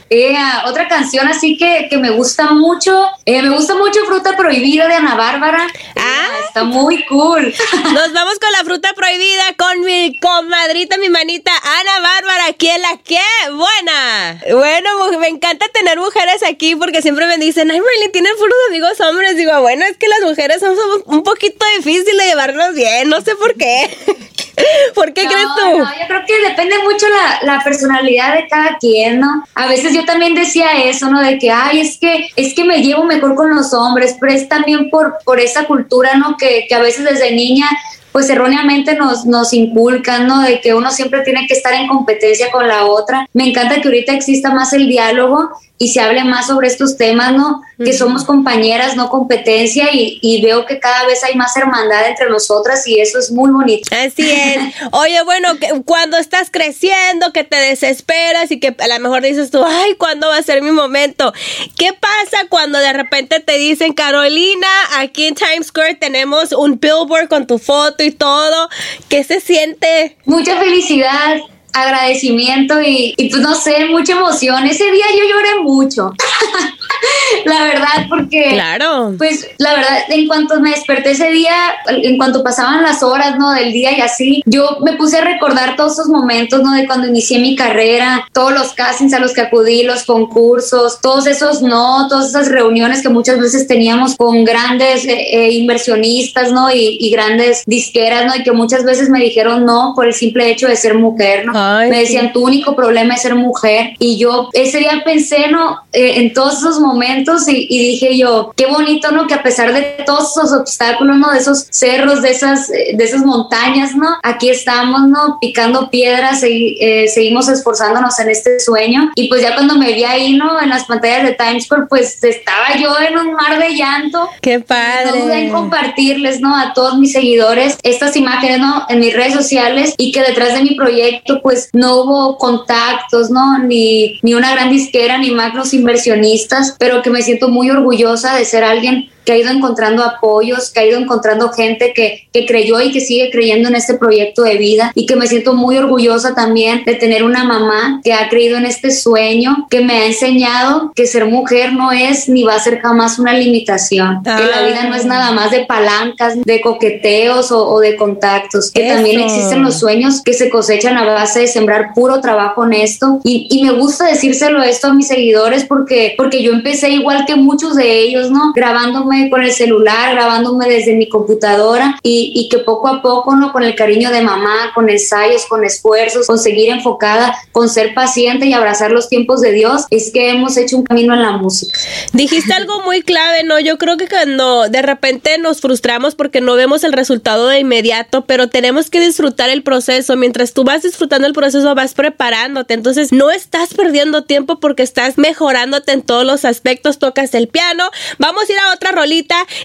Otra 0.66 0.88
canción 0.88 1.28
así 1.28 1.58
que, 1.58 1.88
que 1.90 1.98
me 1.98 2.10
gusta 2.10 2.52
mucho, 2.52 3.08
eh, 3.26 3.42
me 3.42 3.50
gusta 3.50 3.76
mucho 3.76 4.00
Fruta 4.06 4.36
Prohibida 4.36 4.88
de 4.88 4.96
Ana 4.96 5.16
Bárbara. 5.16 5.68
Ah, 5.96 6.28
está 6.48 6.64
muy 6.64 7.03
cool. 7.08 7.54
Nos 7.94 8.14
vamos 8.14 8.40
con 8.40 8.52
la 8.52 8.64
fruta 8.64 8.94
prohibida 8.94 9.54
con 9.58 9.82
mi 9.82 10.18
comadrita, 10.20 10.98
mi 10.98 11.10
manita 11.10 11.52
Ana 11.52 12.00
Bárbara. 12.00 12.54
¿Quién 12.58 12.82
la 12.82 13.00
qué? 13.04 13.20
Buena. 13.52 14.42
Bueno, 14.52 15.20
me 15.20 15.28
encanta 15.28 15.68
tener 15.70 16.00
mujeres 16.00 16.44
aquí 16.44 16.76
porque 16.76 17.02
siempre 17.02 17.28
me 17.28 17.38
dicen, 17.38 17.72
ay, 17.72 17.80
Marlene, 17.80 18.10
tienen 18.10 18.36
puros 18.38 18.56
amigos 18.70 19.00
hombres. 19.02 19.38
Digo, 19.38 19.60
bueno, 19.62 19.86
es 19.86 19.98
que 19.98 20.08
las 20.08 20.22
mujeres 20.22 20.60
son 20.60 20.76
un 21.06 21.24
poquito 21.24 21.66
difíciles 21.78 22.18
de 22.18 22.28
llevarnos 22.28 22.74
bien. 22.74 23.10
No 23.10 23.22
sé 23.22 23.36
por 23.36 23.56
qué. 23.56 23.90
¿Por 24.96 25.14
qué 25.14 25.26
crees 25.26 25.48
tú? 25.56 25.78
No, 25.80 25.86
yo 25.86 26.08
creo 26.08 26.22
que 26.28 26.50
depende 26.50 26.76
mucho 26.84 27.06
la, 27.10 27.54
la, 27.54 27.64
personalidad 27.64 28.36
de 28.36 28.48
cada 28.48 28.78
quien, 28.78 29.20
¿no? 29.20 29.44
A 29.56 29.68
veces 29.68 29.94
yo 29.94 30.06
también 30.06 30.36
decía 30.36 30.84
eso, 30.84 31.10
¿no? 31.10 31.22
De 31.22 31.38
que, 31.40 31.50
ay, 31.52 31.82
es 31.82 31.98
que, 31.98 32.30
es 32.36 32.54
que 32.54 32.64
me 32.64 32.82
llevo 32.82 33.04
mejor 33.04 33.36
con 33.36 33.56
los 33.56 33.74
hombres, 33.74 34.16
pero 34.20 34.34
es 34.34 34.48
también 34.48 34.90
por, 34.90 35.18
por 35.26 35.40
esa 35.40 35.66
cultura, 35.66 36.16
¿no? 36.16 36.38
Que, 36.38 36.66
que 36.68 36.76
a 36.76 36.80
veces 36.80 37.06
desde 37.06 37.32
niña 37.32 37.68
pues 38.14 38.30
erróneamente 38.30 38.96
nos, 38.96 39.26
nos 39.26 39.54
inculcan, 39.54 40.28
¿no? 40.28 40.44
De 40.44 40.62
que 40.62 40.76
uno 40.76 40.92
siempre 40.92 41.24
tiene 41.24 41.48
que 41.48 41.56
estar 41.56 41.74
en 41.74 41.88
competencia 41.88 42.52
con 42.52 42.68
la 42.68 42.86
otra. 42.86 43.28
Me 43.34 43.50
encanta 43.50 43.82
que 43.82 43.88
ahorita 43.88 44.14
exista 44.14 44.54
más 44.54 44.72
el 44.74 44.88
diálogo 44.88 45.50
y 45.84 45.90
se 45.90 46.00
hable 46.00 46.24
más 46.24 46.48
sobre 46.48 46.68
estos 46.68 46.96
temas, 46.96 47.34
¿no? 47.34 47.62
Que 47.78 47.92
somos 47.92 48.24
compañeras, 48.24 48.96
no 48.96 49.10
competencia, 49.10 49.90
y, 49.92 50.18
y, 50.22 50.42
veo 50.42 50.66
que 50.66 50.80
cada 50.80 51.06
vez 51.06 51.22
hay 51.26 51.36
más 51.36 51.58
hermandad 51.58 52.08
entre 52.08 52.30
nosotras 52.30 52.88
y 52.88 53.02
eso 53.02 53.20
es 53.20 53.32
muy 53.32 53.52
bonito. 53.52 53.94
Así 53.94 54.32
es. 54.32 54.74
Oye, 54.92 55.22
bueno, 55.24 55.58
que 55.60 55.82
cuando 55.84 56.16
estás 56.16 56.50
creciendo, 56.50 57.34
que 57.34 57.44
te 57.44 57.58
desesperas 57.58 58.50
y 58.52 58.62
que 58.62 58.74
a 58.80 58.88
lo 58.88 59.00
mejor 59.02 59.24
dices 59.24 59.52
tú, 59.52 59.62
ay, 59.66 59.96
¿cuándo 59.96 60.30
va 60.30 60.38
a 60.38 60.44
ser 60.44 60.62
mi 60.62 60.72
momento? 60.72 61.34
¿Qué 61.78 61.92
pasa 61.92 62.46
cuando 62.48 62.80
de 62.80 62.94
repente 62.94 63.42
te 63.42 63.58
dicen, 63.58 63.92
Carolina, 63.92 64.68
aquí 64.96 65.26
en 65.26 65.36
Times 65.36 65.68
Square 65.68 65.96
tenemos 65.96 66.54
un 66.54 66.80
billboard 66.80 67.28
con 67.28 67.46
tu 67.46 67.58
foto 67.58 68.04
y 68.04 68.12
todo? 68.12 68.70
¿Qué 69.10 69.26
se 69.26 69.42
siente? 69.42 70.16
Mucha 70.24 70.58
felicidad 70.58 71.42
agradecimiento 71.74 72.82
y, 72.82 73.14
y, 73.18 73.30
pues 73.30 73.42
no 73.42 73.56
sé, 73.56 73.86
mucha 73.86 74.14
emoción. 74.14 74.66
Ese 74.66 74.90
día 74.92 75.06
yo 75.12 75.24
lloré 75.30 75.62
mucho. 75.64 76.14
la 77.46 77.64
verdad, 77.66 78.08
porque. 78.10 78.50
Claro. 78.52 79.14
Pues 79.18 79.48
la 79.58 79.76
verdad, 79.76 80.00
en 80.10 80.28
cuanto 80.28 80.60
me 80.60 80.72
desperté 80.72 81.12
ese 81.12 81.30
día, 81.32 81.56
en 81.88 82.18
cuanto 82.18 82.44
pasaban 82.44 82.84
las 82.84 83.04
horas, 83.04 83.38
¿no? 83.38 83.52
Del 83.52 83.74
día 83.74 83.98
y 83.98 84.02
así, 84.02 84.44
yo 84.46 84.78
me 84.82 84.94
puse 84.94 85.18
a 85.18 85.22
recordar 85.22 85.76
todos 85.76 85.94
esos 85.94 86.08
momentos, 86.08 86.62
¿no? 86.62 86.74
De 86.74 86.86
cuando 86.86 87.08
inicié 87.08 87.40
mi 87.40 87.56
carrera, 87.56 88.28
todos 88.34 88.54
los 88.54 88.74
castings 88.74 89.14
a 89.14 89.20
los 89.20 89.34
que 89.34 89.42
acudí, 89.42 89.84
los 89.84 90.04
concursos, 90.04 91.00
todos 91.02 91.28
esos 91.28 91.62
no, 91.62 92.08
todas 92.08 92.30
esas 92.30 92.50
reuniones 92.50 93.02
que 93.02 93.10
muchas 93.10 93.40
veces 93.40 93.68
teníamos 93.68 94.16
con 94.16 94.44
grandes 94.44 95.06
eh, 95.06 95.28
eh, 95.32 95.52
inversionistas, 95.52 96.52
¿no? 96.52 96.70
Y, 96.72 97.14
grandes 97.14 97.64
disqueras, 97.68 98.26
¿no? 98.26 98.36
Y 98.36 98.42
que 98.42 98.52
muchas 98.52 98.84
veces 98.84 99.08
me 99.08 99.20
dijeron 99.20 99.66
no 99.66 99.94
por 99.96 100.08
el 100.08 100.16
simple 100.16 100.50
hecho 100.50 100.68
de 100.68 100.76
ser 100.76 100.96
mujer, 100.96 101.46
¿no? 101.46 101.54
me 101.54 102.00
decían, 102.00 102.34
tu 102.34 102.44
único 102.44 102.76
problema 102.76 103.14
es 103.14 103.22
ser 103.22 103.36
mujer. 103.36 103.92
Y 104.00 104.18
yo 104.18 104.50
ese 104.54 104.80
día 104.80 105.04
pensé, 105.06 105.50
¿no? 105.50 105.82
Eh, 105.92 106.14
en 106.22 106.34
todos 106.34 106.58
esos 106.58 106.73
momentos 106.80 107.48
y, 107.48 107.68
dije 107.68 108.18
yo, 108.18 108.54
qué 108.56 108.66
bonito, 108.66 109.12
¿no? 109.12 109.28
Que 109.28 109.34
a 109.34 109.44
pesar 109.44 109.74
de 109.74 110.04
todos 110.06 110.36
esos 110.38 110.52
obstáculos, 110.52 111.18
¿no? 111.18 111.32
De 111.32 111.40
esos 111.40 111.68
cerros, 111.70 112.22
de 112.22 112.32
esas, 112.32 112.68
de 112.68 113.04
esas 113.04 113.26
montañas, 113.26 113.96
¿no? 113.96 114.08
Aquí 114.24 114.50
estamos, 114.50 115.08
¿no? 115.08 115.38
Picando 115.40 115.90
piedras, 115.90 116.44
y, 116.44 116.78
seguimos 117.08 117.50
esforzándonos 117.50 118.20
en 118.20 118.30
este 118.30 118.60
sueño. 118.60 119.12
Y 119.16 119.28
pues 119.28 119.42
ya 119.42 119.54
cuando 119.54 119.78
me 119.78 119.94
vi 119.94 120.04
ahí, 120.04 120.36
¿no? 120.36 120.62
En 120.62 120.70
las 120.70 120.86
pantallas 120.86 121.24
de 121.24 121.34
Times 121.34 121.66
Square, 121.66 121.86
pues 121.90 122.24
estaba 122.24 122.76
yo 122.78 122.94
en 123.00 123.18
un 123.18 123.34
mar 123.34 123.60
de 123.60 123.76
llanto. 123.76 124.30
Qué 124.42 124.60
padre. 124.60 125.12
No 125.12 125.26
dudé 125.26 125.40
en 125.46 125.52
compartirles, 125.52 126.40
¿no? 126.42 126.56
A 126.56 126.74
todos 126.74 126.98
mis 126.98 127.12
seguidores 127.12 127.78
estas 127.84 128.16
imágenes, 128.16 128.60
¿no? 128.60 128.86
En 128.90 129.00
mis 129.00 129.14
redes 129.14 129.34
sociales 129.34 129.94
y 129.98 130.12
que 130.12 130.22
detrás 130.22 130.54
de 130.54 130.64
mi 130.64 130.76
proyecto, 130.76 131.42
pues 131.42 131.70
no 131.74 132.02
hubo 132.02 132.38
contactos, 132.38 133.30
¿no? 133.30 133.60
Ni, 133.60 134.20
ni 134.22 134.34
una 134.34 134.52
gran 134.52 134.70
disquera, 134.70 135.18
ni 135.18 135.32
magnos 135.32 135.74
inversionistas, 135.74 136.63
pero 136.80 137.02
que 137.02 137.10
me 137.10 137.22
siento 137.22 137.50
muy 137.50 137.70
orgullosa 137.70 138.36
de 138.36 138.46
ser 138.46 138.64
alguien 138.64 139.10
que 139.26 139.32
ha 139.32 139.38
ido 139.38 139.50
encontrando 139.50 140.04
apoyos, 140.04 140.72
que 140.72 140.80
ha 140.80 140.86
ido 140.86 141.00
encontrando 141.00 141.50
gente 141.50 141.94
que, 141.94 142.28
que 142.32 142.46
creyó 142.46 142.82
y 142.82 142.92
que 142.92 143.02
sigue 143.02 143.32
creyendo 143.32 143.70
en 143.70 143.76
este 143.76 143.96
proyecto 143.96 144.44
de 144.44 144.58
vida. 144.58 144.92
Y 144.96 145.06
que 145.06 145.16
me 145.16 145.28
siento 145.28 145.54
muy 145.54 145.78
orgullosa 145.78 146.36
también 146.36 146.84
de 146.86 146.96
tener 146.96 147.24
una 147.24 147.44
mamá 147.44 148.02
que 148.04 148.14
ha 148.14 148.30
creído 148.30 148.58
en 148.58 148.66
este 148.66 148.92
sueño, 148.92 149.68
que 149.70 149.82
me 149.82 149.94
ha 149.94 150.06
enseñado 150.06 150.92
que 150.96 151.08
ser 151.08 151.26
mujer 151.26 151.74
no 151.74 151.92
es 151.92 152.30
ni 152.30 152.44
va 152.44 152.56
a 152.56 152.60
ser 152.60 152.80
jamás 152.80 153.20
una 153.20 153.34
limitación, 153.34 154.24
que 154.24 154.46
la 154.46 154.64
vida 154.64 154.86
no 154.88 154.96
es 154.96 155.06
nada 155.06 155.32
más 155.32 155.52
de 155.52 155.66
palancas, 155.66 156.36
de 156.44 156.62
coqueteos 156.62 157.52
o, 157.52 157.80
de 157.80 157.96
contactos, 157.96 158.72
que 158.72 158.88
también 158.88 159.22
existen 159.22 159.64
los 159.64 159.80
sueños 159.80 160.22
que 160.24 160.34
se 160.34 160.50
cosechan 160.50 160.98
a 160.98 161.04
base 161.06 161.42
de 161.42 161.48
sembrar 161.48 161.94
puro 161.94 162.22
trabajo 162.22 162.62
honesto 162.62 163.20
y, 163.24 163.48
y 163.50 163.64
me 163.64 163.72
gusta 163.72 164.06
decírselo 164.06 164.64
esto 164.64 164.88
a 164.88 164.94
mis 164.94 165.08
seguidores 165.08 165.66
porque, 165.66 166.14
porque 166.18 166.42
yo 166.42 166.54
empecé 166.54 166.90
igual 166.90 167.26
que 167.26 167.36
muchos 167.36 167.76
de 167.76 168.00
ellos, 168.00 168.32
¿no? 168.32 168.54
Grabándome 168.54 169.13
con 169.30 169.44
el 169.44 169.52
celular, 169.52 170.14
grabándome 170.14 170.68
desde 170.68 170.96
mi 170.96 171.10
computadora 171.10 172.00
y, 172.04 172.48
que 172.50 172.60
poco 172.60 172.88
a 172.88 173.02
poco, 173.02 173.36
¿no? 173.36 173.52
Con 173.52 173.64
el 173.64 173.76
cariño 173.76 174.12
de 174.12 174.22
mamá, 174.22 174.72
con 174.76 174.90
ensayos, 174.90 175.46
con 175.46 175.64
esfuerzos, 175.64 176.28
con 176.28 176.38
seguir 176.38 176.70
enfocada, 176.70 177.36
con 177.52 177.70
ser 177.70 177.94
paciente 177.94 178.46
y 178.46 178.54
abrazar 178.54 178.92
los 178.92 179.10
tiempos 179.10 179.42
de 179.42 179.52
Dios, 179.52 179.86
es 179.90 180.12
que 180.12 180.30
hemos 180.30 180.58
hecho 180.58 180.78
un 180.78 180.84
camino 180.84 181.14
en 181.14 181.22
la 181.22 181.32
música. 181.32 181.78
Dijiste 182.12 182.54
algo 182.54 182.82
muy 182.84 183.02
clave, 183.02 183.44
¿no? 183.44 183.60
Yo 183.60 183.78
creo 183.78 183.98
que 183.98 184.08
cuando 184.08 184.70
de 184.70 184.82
repente 184.82 185.38
nos 185.38 185.62
frustramos 185.62 186.16
porque 186.16 186.42
no 186.42 186.56
vemos 186.56 186.84
el 186.84 186.94
resultado 186.94 187.48
de 187.48 187.60
inmediato, 187.60 188.26
pero 188.26 188.50
tenemos 188.50 188.90
que 188.90 189.00
disfrutar 189.00 189.50
el 189.50 189.64
proceso. 189.64 190.16
Mientras 190.16 190.54
tú 190.54 190.64
vas 190.64 190.84
disfrutando 190.84 191.28
el 191.28 191.34
proceso, 191.34 191.74
vas 191.76 191.94
preparándote. 191.94 192.74
Entonces, 192.74 193.12
no 193.12 193.32
estás 193.32 193.74
perdiendo 193.74 194.24
tiempo 194.24 194.60
porque 194.60 194.84
estás 194.84 195.18
mejorándote 195.18 195.92
en 195.92 196.02
todos 196.02 196.26
los 196.26 196.46
aspectos. 196.46 197.00
Tocas 197.00 197.34
el 197.34 197.48
piano. 197.48 197.90
Vamos 198.18 198.50
a 198.50 198.52
ir 198.52 198.58
a 198.60 198.74
otra 198.74 198.92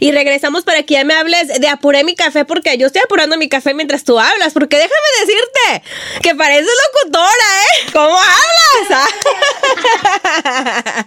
y 0.01 0.13
regresamos 0.13 0.65
para 0.65 0.83
que 0.83 0.95
ya 0.95 1.05
me 1.05 1.15
hables 1.15 1.49
de 1.61 1.69
apuré 1.69 2.05
mi 2.05 2.15
café 2.15 2.45
porque 2.45 2.77
yo 2.79 2.87
estoy 2.87 3.03
apurando 3.05 3.37
mi 3.37 3.49
café 3.49 3.75
mientras 3.75 4.05
tú 4.05 4.19
hablas, 4.19 4.53
porque 4.53 4.77
déjame 4.77 4.97
decirte 5.21 5.83
que 6.23 6.35
pareces 6.35 6.69
locutora, 6.95 7.29
¿eh? 7.29 7.91
¿Cómo 7.93 8.17
hablas? 8.17 9.09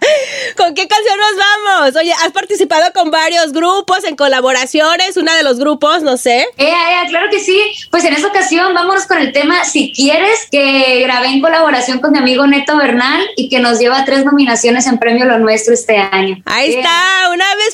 ¿Con 0.57 0.73
qué 0.73 0.87
canción 0.87 1.17
nos 1.17 1.37
vamos? 1.37 1.95
Oye, 1.95 2.13
has 2.13 2.31
participado 2.31 2.91
con 2.93 3.11
varios 3.11 3.51
grupos 3.51 4.03
en 4.03 4.15
colaboraciones, 4.15 5.17
una 5.17 5.35
de 5.35 5.43
los 5.43 5.59
grupos, 5.59 6.01
no 6.01 6.17
sé. 6.17 6.41
Eh, 6.57 6.67
eh, 6.67 7.07
claro 7.09 7.27
que 7.29 7.39
sí. 7.39 7.59
Pues 7.89 8.03
en 8.05 8.13
esta 8.13 8.27
ocasión 8.27 8.73
vámonos 8.73 9.05
con 9.05 9.17
el 9.17 9.31
tema 9.31 9.65
Si 9.65 9.91
quieres, 9.93 10.47
que 10.51 11.01
grabé 11.01 11.27
en 11.27 11.41
colaboración 11.41 11.99
con 11.99 12.11
mi 12.11 12.19
amigo 12.19 12.47
Neto 12.47 12.77
Bernal 12.77 13.21
y 13.35 13.49
que 13.49 13.59
nos 13.59 13.79
lleva 13.79 14.05
tres 14.05 14.25
nominaciones 14.25 14.87
en 14.87 14.97
Premio 14.97 15.25
Lo 15.25 15.39
Nuestro 15.39 15.73
este 15.73 15.97
año. 15.97 16.41
Ahí 16.45 16.75
está, 16.75 17.29
una 17.33 17.55
vez 17.55 17.73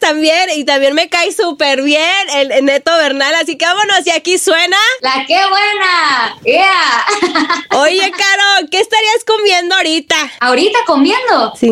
también 0.00 0.50
y 0.54 0.64
también 0.64 0.94
me 0.94 1.08
cae 1.08 1.32
súper 1.32 1.82
bien 1.82 2.28
el, 2.34 2.64
Neto 2.64 2.94
Bernal, 2.96 3.34
así 3.34 3.56
que 3.56 3.64
vámonos 3.64 4.06
y 4.06 4.10
aquí 4.10 4.38
suena. 4.38 4.76
La 5.00 5.24
qué 5.26 5.38
buena. 5.48 6.36
Yeah. 6.44 7.06
Oye, 7.80 8.10
Caro, 8.10 8.68
¿qué 8.70 8.80
estarías 8.80 9.24
comiendo 9.26 9.74
ahorita? 9.74 10.16
¿Ahorita 10.40 10.78
comiendo? 10.86 11.52
Sí. 11.58 11.68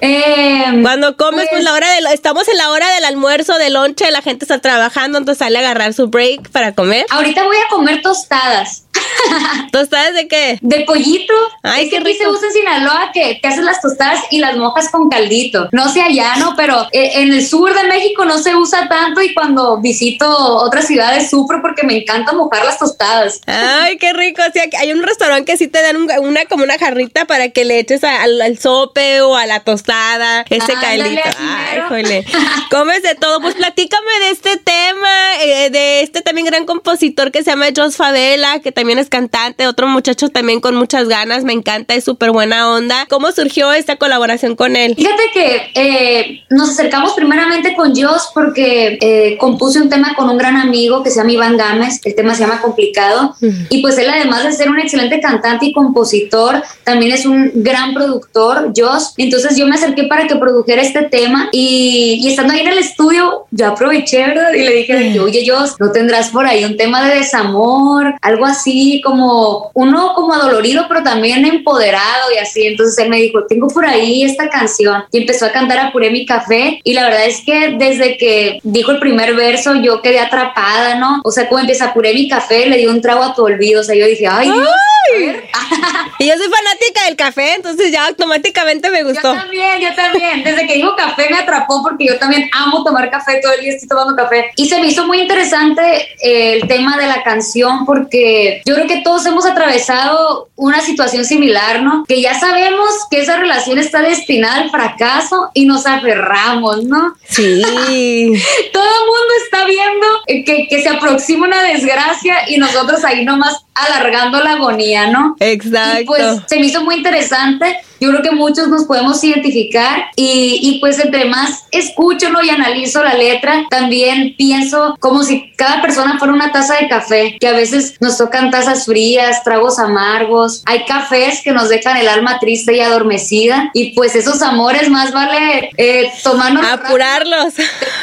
Em, 0.00 0.82
Cuando 0.82 1.16
comes, 1.16 1.48
pues, 1.50 1.64
la 1.64 1.72
hora 1.72 1.90
de 1.90 2.14
estamos 2.14 2.48
en 2.48 2.56
la 2.56 2.70
hora 2.70 2.88
del 2.90 3.04
almuerzo, 3.04 3.58
del 3.58 3.74
lonche, 3.74 4.10
la 4.10 4.22
gente 4.22 4.44
está 4.44 4.58
trabajando, 4.60 5.18
entonces 5.18 5.38
sale 5.38 5.58
a 5.58 5.60
agarrar 5.60 5.92
su 5.92 6.08
break 6.08 6.50
para 6.50 6.74
comer. 6.74 7.06
Ahorita 7.10 7.44
voy 7.44 7.56
a 7.56 7.68
comer 7.68 8.02
tostadas. 8.02 8.85
¿Tostadas 9.72 10.14
de 10.14 10.28
qué? 10.28 10.58
De 10.60 10.80
pollito. 10.80 11.34
Ay, 11.62 11.88
que 11.90 11.98
aquí 11.98 12.14
se 12.14 12.28
usa 12.28 12.48
en 12.48 12.52
Sinaloa 12.52 13.10
que, 13.12 13.40
que 13.40 13.48
haces 13.48 13.64
las 13.64 13.80
tostadas 13.80 14.24
y 14.30 14.38
las 14.38 14.56
mojas 14.56 14.90
con 14.90 15.08
caldito. 15.08 15.68
No 15.72 15.88
sé 15.92 16.02
allá, 16.02 16.36
¿no? 16.36 16.54
Pero 16.56 16.86
eh, 16.92 17.12
en 17.16 17.32
el 17.32 17.46
sur 17.46 17.74
de 17.74 17.84
México 17.84 18.24
no 18.24 18.38
se 18.38 18.54
usa 18.54 18.88
tanto 18.88 19.22
y 19.22 19.34
cuando 19.34 19.80
visito 19.80 20.28
otras 20.28 20.86
ciudades 20.86 21.30
sufro 21.30 21.60
porque 21.60 21.86
me 21.86 21.98
encanta 21.98 22.32
mojar 22.32 22.64
las 22.64 22.78
tostadas. 22.78 23.40
Ay, 23.46 23.98
qué 23.98 24.12
rico. 24.12 24.42
Sí, 24.52 24.60
hay 24.78 24.92
un 24.92 25.02
restaurante 25.02 25.52
que 25.52 25.58
sí 25.58 25.68
te 25.68 25.82
dan 25.82 25.96
una 25.96 26.44
como 26.46 26.64
una 26.64 26.78
jarrita 26.78 27.24
para 27.24 27.50
que 27.50 27.64
le 27.64 27.78
eches 27.78 28.02
al, 28.04 28.58
sope 28.58 29.20
o 29.22 29.36
a 29.36 29.46
la 29.46 29.60
tostada 29.60 30.44
ese 30.48 30.72
caldito. 30.74 31.22
Ay, 31.38 31.80
jole. 31.88 32.24
Comes 32.70 33.02
de 33.02 33.14
todo. 33.14 33.40
Pues 33.40 33.54
platícame 33.54 34.12
de 34.20 34.30
este 34.30 34.56
tema, 34.56 35.42
eh, 35.42 35.70
de 35.70 36.00
este 36.02 36.22
también 36.22 36.46
gran 36.46 36.66
compositor 36.66 37.30
que 37.30 37.42
se 37.42 37.50
llama 37.50 37.66
Jos 37.74 37.96
Favela, 37.96 38.60
que 38.60 38.72
también 38.72 38.95
es 38.98 39.08
cantante, 39.08 39.66
otro 39.66 39.86
muchacho 39.88 40.28
también 40.28 40.60
con 40.60 40.74
muchas 40.74 41.08
ganas, 41.08 41.44
me 41.44 41.52
encanta, 41.52 41.94
es 41.94 42.04
súper 42.04 42.30
buena 42.30 42.70
onda. 42.72 43.06
¿Cómo 43.08 43.30
surgió 43.32 43.72
esta 43.72 43.96
colaboración 43.96 44.56
con 44.56 44.76
él? 44.76 44.94
Fíjate 44.96 45.22
que 45.32 45.70
eh, 45.74 46.44
nos 46.50 46.70
acercamos 46.70 47.12
primeramente 47.14 47.74
con 47.74 47.94
Joss 47.94 48.30
porque 48.34 48.98
eh, 49.00 49.36
compuse 49.38 49.80
un 49.80 49.88
tema 49.88 50.14
con 50.14 50.28
un 50.28 50.38
gran 50.38 50.56
amigo 50.56 51.02
que 51.02 51.10
se 51.10 51.18
llama 51.18 51.32
Iván 51.32 51.56
Gámez, 51.56 52.00
el 52.04 52.14
tema 52.14 52.34
se 52.34 52.42
llama 52.42 52.60
Complicado, 52.60 53.34
y 53.70 53.82
pues 53.82 53.98
él 53.98 54.08
además 54.10 54.44
de 54.44 54.52
ser 54.52 54.70
un 54.70 54.78
excelente 54.78 55.20
cantante 55.20 55.66
y 55.66 55.72
compositor, 55.72 56.62
también 56.84 57.12
es 57.12 57.26
un 57.26 57.50
gran 57.54 57.94
productor, 57.94 58.72
Joss, 58.76 59.14
entonces 59.16 59.56
yo 59.56 59.66
me 59.66 59.74
acerqué 59.74 60.04
para 60.04 60.26
que 60.26 60.36
produjera 60.36 60.82
este 60.82 61.02
tema 61.02 61.48
y, 61.52 62.20
y 62.22 62.28
estando 62.28 62.52
ahí 62.52 62.60
en 62.60 62.68
el 62.68 62.78
estudio, 62.78 63.46
yo 63.50 63.66
aproveché, 63.66 64.26
¿verdad? 64.26 64.52
Y 64.52 64.62
le 64.62 64.72
dije, 64.72 65.20
oye 65.20 65.44
Joss, 65.46 65.76
¿no 65.78 65.92
tendrás 65.92 66.30
por 66.30 66.46
ahí 66.46 66.64
un 66.64 66.76
tema 66.76 67.06
de 67.08 67.16
desamor, 67.16 68.14
algo 68.22 68.46
así? 68.46 68.85
Como 69.00 69.70
uno 69.74 70.12
como 70.14 70.34
adolorido, 70.34 70.86
pero 70.88 71.02
también 71.02 71.44
empoderado 71.44 72.32
y 72.34 72.38
así. 72.38 72.66
Entonces 72.66 72.98
él 72.98 73.10
me 73.10 73.18
dijo, 73.18 73.46
tengo 73.46 73.68
por 73.68 73.86
ahí 73.86 74.24
esta 74.24 74.48
canción 74.48 75.04
y 75.12 75.18
empezó 75.18 75.46
a 75.46 75.52
cantar 75.52 75.78
Apuré 75.78 76.10
mi 76.10 76.26
café 76.26 76.80
y 76.82 76.94
la 76.94 77.04
verdad 77.04 77.26
es 77.26 77.42
que 77.44 77.76
desde 77.78 78.16
que 78.16 78.58
dijo 78.62 78.90
el 78.90 78.98
primer 78.98 79.34
verso 79.34 79.74
yo 79.74 80.00
quedé 80.02 80.20
atrapada, 80.20 80.96
¿no? 80.96 81.20
O 81.24 81.30
sea, 81.30 81.48
como 81.48 81.60
empieza 81.60 81.86
Apuré 81.86 82.14
mi 82.14 82.28
café, 82.28 82.66
le 82.66 82.78
dio 82.78 82.90
un 82.90 83.00
trago 83.00 83.22
a 83.22 83.34
tu 83.34 83.44
olvido, 83.44 83.80
o 83.80 83.84
sea, 83.84 83.94
yo 83.94 84.06
dije, 84.06 84.26
ay, 84.26 84.50
Dios, 84.50 84.68
y 86.18 86.26
yo 86.26 86.34
soy 86.36 86.48
fanática 86.48 87.04
del 87.06 87.16
café, 87.16 87.54
entonces 87.54 87.92
ya 87.92 88.06
automáticamente 88.06 88.90
me 88.90 89.02
gustó. 89.02 89.34
Yo 89.34 89.40
también, 89.40 89.80
yo 89.80 89.94
también. 89.94 90.44
Desde 90.44 90.66
que 90.66 90.74
dijo 90.74 90.96
café 90.96 91.28
me 91.30 91.38
atrapó 91.38 91.82
porque 91.82 92.06
yo 92.06 92.18
también 92.18 92.48
amo 92.52 92.84
tomar 92.84 93.10
café, 93.10 93.40
todo 93.42 93.52
el 93.52 93.60
día 93.60 93.72
estoy 93.72 93.88
tomando 93.88 94.16
café. 94.16 94.50
Y 94.56 94.68
se 94.68 94.80
me 94.80 94.88
hizo 94.88 95.06
muy 95.06 95.20
interesante 95.20 96.08
eh, 96.20 96.54
el 96.54 96.68
tema 96.68 96.96
de 96.96 97.06
la 97.06 97.22
canción 97.22 97.84
porque 97.86 98.62
yo 98.64 98.75
creo 98.76 98.86
que 98.86 99.00
todos 99.02 99.24
hemos 99.26 99.46
atravesado 99.46 100.50
una 100.54 100.80
situación 100.80 101.24
similar, 101.24 101.82
¿no? 101.82 102.04
Que 102.06 102.20
ya 102.20 102.38
sabemos 102.38 102.90
que 103.10 103.20
esa 103.20 103.38
relación 103.38 103.78
está 103.78 104.02
destinada 104.02 104.62
al 104.62 104.70
fracaso 104.70 105.50
y 105.54 105.66
nos 105.66 105.86
aferramos, 105.86 106.84
¿no? 106.84 107.14
Sí. 107.28 107.62
todo 108.72 108.84
el 108.84 109.06
mundo 109.06 109.34
está 109.44 109.64
viendo 109.64 110.06
que, 110.44 110.68
que 110.68 110.82
se 110.82 110.88
aproxima 110.88 111.46
una 111.46 111.62
desgracia 111.62 112.48
y 112.48 112.58
nosotros 112.58 113.04
ahí 113.04 113.24
nomás 113.24 113.65
alargando 113.76 114.42
la 114.42 114.54
agonía, 114.54 115.08
¿no? 115.08 115.36
Exacto. 115.40 116.00
Y 116.00 116.04
pues 116.06 116.24
se 116.46 116.58
me 116.58 116.66
hizo 116.66 116.82
muy 116.82 116.96
interesante 116.96 117.80
yo 118.00 118.10
creo 118.10 118.22
que 118.22 118.32
muchos 118.32 118.68
nos 118.68 118.84
podemos 118.84 119.22
identificar 119.24 120.06
y, 120.16 120.58
y 120.62 120.80
pues 120.80 120.98
entre 120.98 121.24
más 121.26 121.64
escucho 121.70 122.30
¿no? 122.30 122.42
y 122.42 122.50
analizo 122.50 123.02
la 123.02 123.14
letra, 123.14 123.64
también 123.70 124.34
pienso 124.36 124.96
como 125.00 125.22
si 125.22 125.52
cada 125.56 125.80
persona 125.80 126.18
fuera 126.18 126.34
una 126.34 126.52
taza 126.52 126.76
de 126.76 126.88
café, 126.88 127.36
que 127.40 127.48
a 127.48 127.52
veces 127.52 127.96
nos 128.00 128.18
tocan 128.18 128.50
tazas 128.50 128.84
frías, 128.84 129.42
tragos 129.44 129.78
amargos, 129.78 130.62
hay 130.66 130.84
cafés 130.84 131.40
que 131.42 131.52
nos 131.52 131.68
dejan 131.68 131.96
el 131.96 132.08
alma 132.08 132.38
triste 132.38 132.76
y 132.76 132.80
adormecida 132.80 133.70
y 133.72 133.94
pues 133.94 134.14
esos 134.14 134.42
amores 134.42 134.88
más 134.90 135.12
vale 135.12 135.70
eh, 135.76 136.10
tomarnos... 136.22 136.66
Apurarlos. 136.66 137.54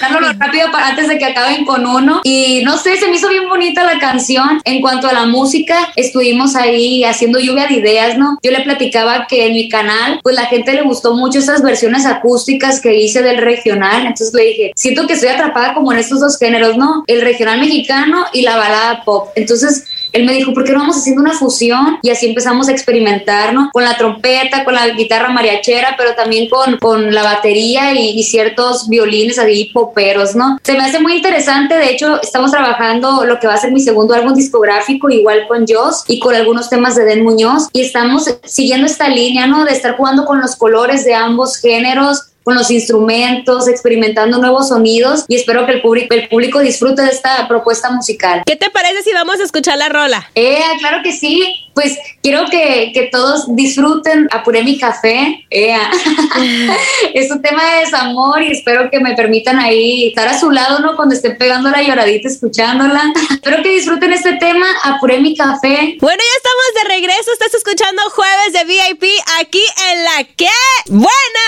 Rápido, 0.02 0.34
rápido 0.38 0.72
para 0.72 0.88
antes 0.88 1.08
de 1.08 1.18
que 1.18 1.26
acaben 1.26 1.66
con 1.66 1.86
uno 1.86 2.22
y 2.24 2.62
no 2.64 2.78
sé, 2.78 2.98
se 2.98 3.08
me 3.08 3.16
hizo 3.16 3.30
bien 3.30 3.48
bonita 3.48 3.84
la 3.84 4.00
canción. 4.00 4.62
En 4.64 4.82
cuanto 4.82 5.08
a 5.08 5.14
la 5.14 5.26
música, 5.26 5.63
estuvimos 5.96 6.56
ahí 6.56 7.04
haciendo 7.04 7.40
lluvia 7.40 7.68
de 7.68 7.76
ideas, 7.76 8.18
¿no? 8.18 8.38
Yo 8.42 8.52
le 8.52 8.62
platicaba 8.62 9.28
que 9.28 9.48
en 9.48 9.54
mi 9.54 9.70
canal, 9.70 10.20
pues 10.24 10.36
la 10.36 10.46
gente 10.46 10.74
le 10.74 10.82
gustó 10.82 11.16
mucho 11.16 11.40
estas 11.40 11.62
versiones 11.62 12.06
acústicas 12.06 12.82
que 12.82 12.96
hice 12.96 13.22
del 13.22 13.38
regional, 13.38 14.02
entonces 14.02 14.34
le 14.34 14.44
dije, 14.44 14.72
siento 14.76 15.08
que 15.08 15.14
estoy 15.14 15.30
atrapada 15.30 15.74
como 15.74 15.92
en 15.92 16.00
estos 16.00 16.20
dos 16.20 16.38
géneros, 16.38 16.78
¿no? 16.78 17.04
El 17.08 17.22
regional 17.22 17.60
mexicano 17.60 18.26
y 18.34 18.42
la 18.42 18.58
balada 18.58 19.04
pop. 19.04 19.30
Entonces, 19.36 19.86
él 20.14 20.26
me 20.26 20.34
dijo, 20.34 20.54
¿por 20.54 20.64
qué 20.64 20.72
no 20.72 20.80
vamos 20.80 20.98
haciendo 20.98 21.22
una 21.22 21.34
fusión? 21.34 21.98
Y 22.02 22.12
así 22.12 22.28
empezamos 22.28 22.70
a 22.70 22.72
experimentar, 22.72 23.54
¿no? 23.54 23.70
Con 23.74 23.84
la 23.84 23.98
trompeta, 23.98 24.64
con 24.64 24.76
la 24.76 24.88
guitarra 24.90 25.30
mariachera, 25.30 25.96
pero 25.98 26.14
también 26.16 26.50
con, 26.50 26.78
con 26.78 27.14
la 27.14 27.24
batería 27.24 27.94
y, 27.94 28.12
y 28.12 28.24
ciertos 28.24 28.88
violines 28.88 29.40
ahí 29.40 29.72
poperos, 29.74 30.36
¿no? 30.36 30.60
Se 30.64 30.74
me 30.74 30.84
hace 30.84 31.00
muy 31.00 31.16
interesante, 31.16 31.76
de 31.76 31.90
hecho, 31.90 32.22
estamos 32.22 32.52
trabajando 32.52 33.26
lo 33.26 33.40
que 33.40 33.48
va 33.48 33.56
a 33.56 33.58
ser 33.58 33.72
mi 33.72 33.82
segundo 33.82 34.14
álbum 34.14 34.36
discográfico, 34.36 35.10
igual 35.10 35.48
con 35.48 35.66
Joss 35.68 36.04
y 36.08 36.20
con 36.20 36.36
algunos 36.36 36.70
temas 36.70 36.96
de 36.96 37.06
Den 37.06 37.24
Muñoz, 37.24 37.70
y 37.74 37.82
estamos 37.82 38.26
siguiendo 38.44 38.86
esta 38.86 39.10
línea, 39.10 39.48
¿no? 39.48 39.66
De 39.66 39.72
estar 39.72 39.98
jugando 39.98 40.26
con 40.26 40.40
los 40.40 40.56
colores 40.56 41.06
de 41.06 41.16
ambos 41.16 41.58
géneros, 41.58 42.33
con 42.44 42.56
los 42.56 42.70
instrumentos, 42.72 43.68
experimentando 43.68 44.38
nuevos 44.38 44.70
sonidos 44.70 45.26
y 45.28 45.36
espero 45.36 45.66
que 45.66 45.74
el 45.74 45.82
público, 45.82 46.14
el 46.14 46.28
público 46.28 46.60
disfrute 46.60 47.02
de 47.02 47.10
esta 47.10 47.48
propuesta 47.48 47.92
musical. 47.92 48.44
¿Qué 48.46 48.56
te 48.56 48.70
parece 48.70 49.04
si 49.04 49.14
vamos 49.14 49.40
a 49.40 49.44
escuchar 49.44 49.78
la 49.78 49.90
rola? 49.90 50.30
Eh, 50.36 50.62
claro 50.80 51.02
que 51.04 51.12
sí. 51.12 51.60
Pues 51.74 51.98
quiero 52.22 52.46
que, 52.52 52.92
que 52.94 53.10
todos 53.12 53.46
disfruten 53.56 54.28
Apuré 54.32 54.64
mi 54.64 54.78
café. 54.78 55.46
Eh, 55.50 55.76
es 57.14 57.32
un 57.32 57.42
tema 57.42 57.64
de 57.66 57.80
desamor 57.82 58.42
y 58.42 58.52
espero 58.52 58.90
que 58.92 59.00
me 59.00 59.16
permitan 59.16 59.60
ahí 59.60 60.10
estar 60.10 60.28
a 60.28 60.40
su 60.40 60.52
lado, 60.52 60.80
¿no? 60.80 60.96
Cuando 60.96 61.16
estén 61.16 61.38
pegando 61.38 61.70
la 61.70 61.82
lloradita, 61.82 62.28
escuchándola. 62.28 63.14
espero 63.32 63.64
que 63.64 63.70
disfruten 63.70 64.14
este 64.14 64.34
tema, 64.34 64.66
Apuré 64.84 65.20
mi 65.20 65.36
café. 65.36 65.98
Bueno, 66.00 66.24
ya 66.24 66.38
estamos 66.38 66.66
de 66.76 66.96
regreso. 66.96 67.32
Estás 67.34 67.54
escuchando 67.54 68.02
Jueves 68.12 68.54
de 68.54 68.66
VIP 68.66 69.04
aquí 69.40 69.64
en 69.92 70.04
la 70.04 70.24
que 70.24 70.48
buena. 70.90 71.43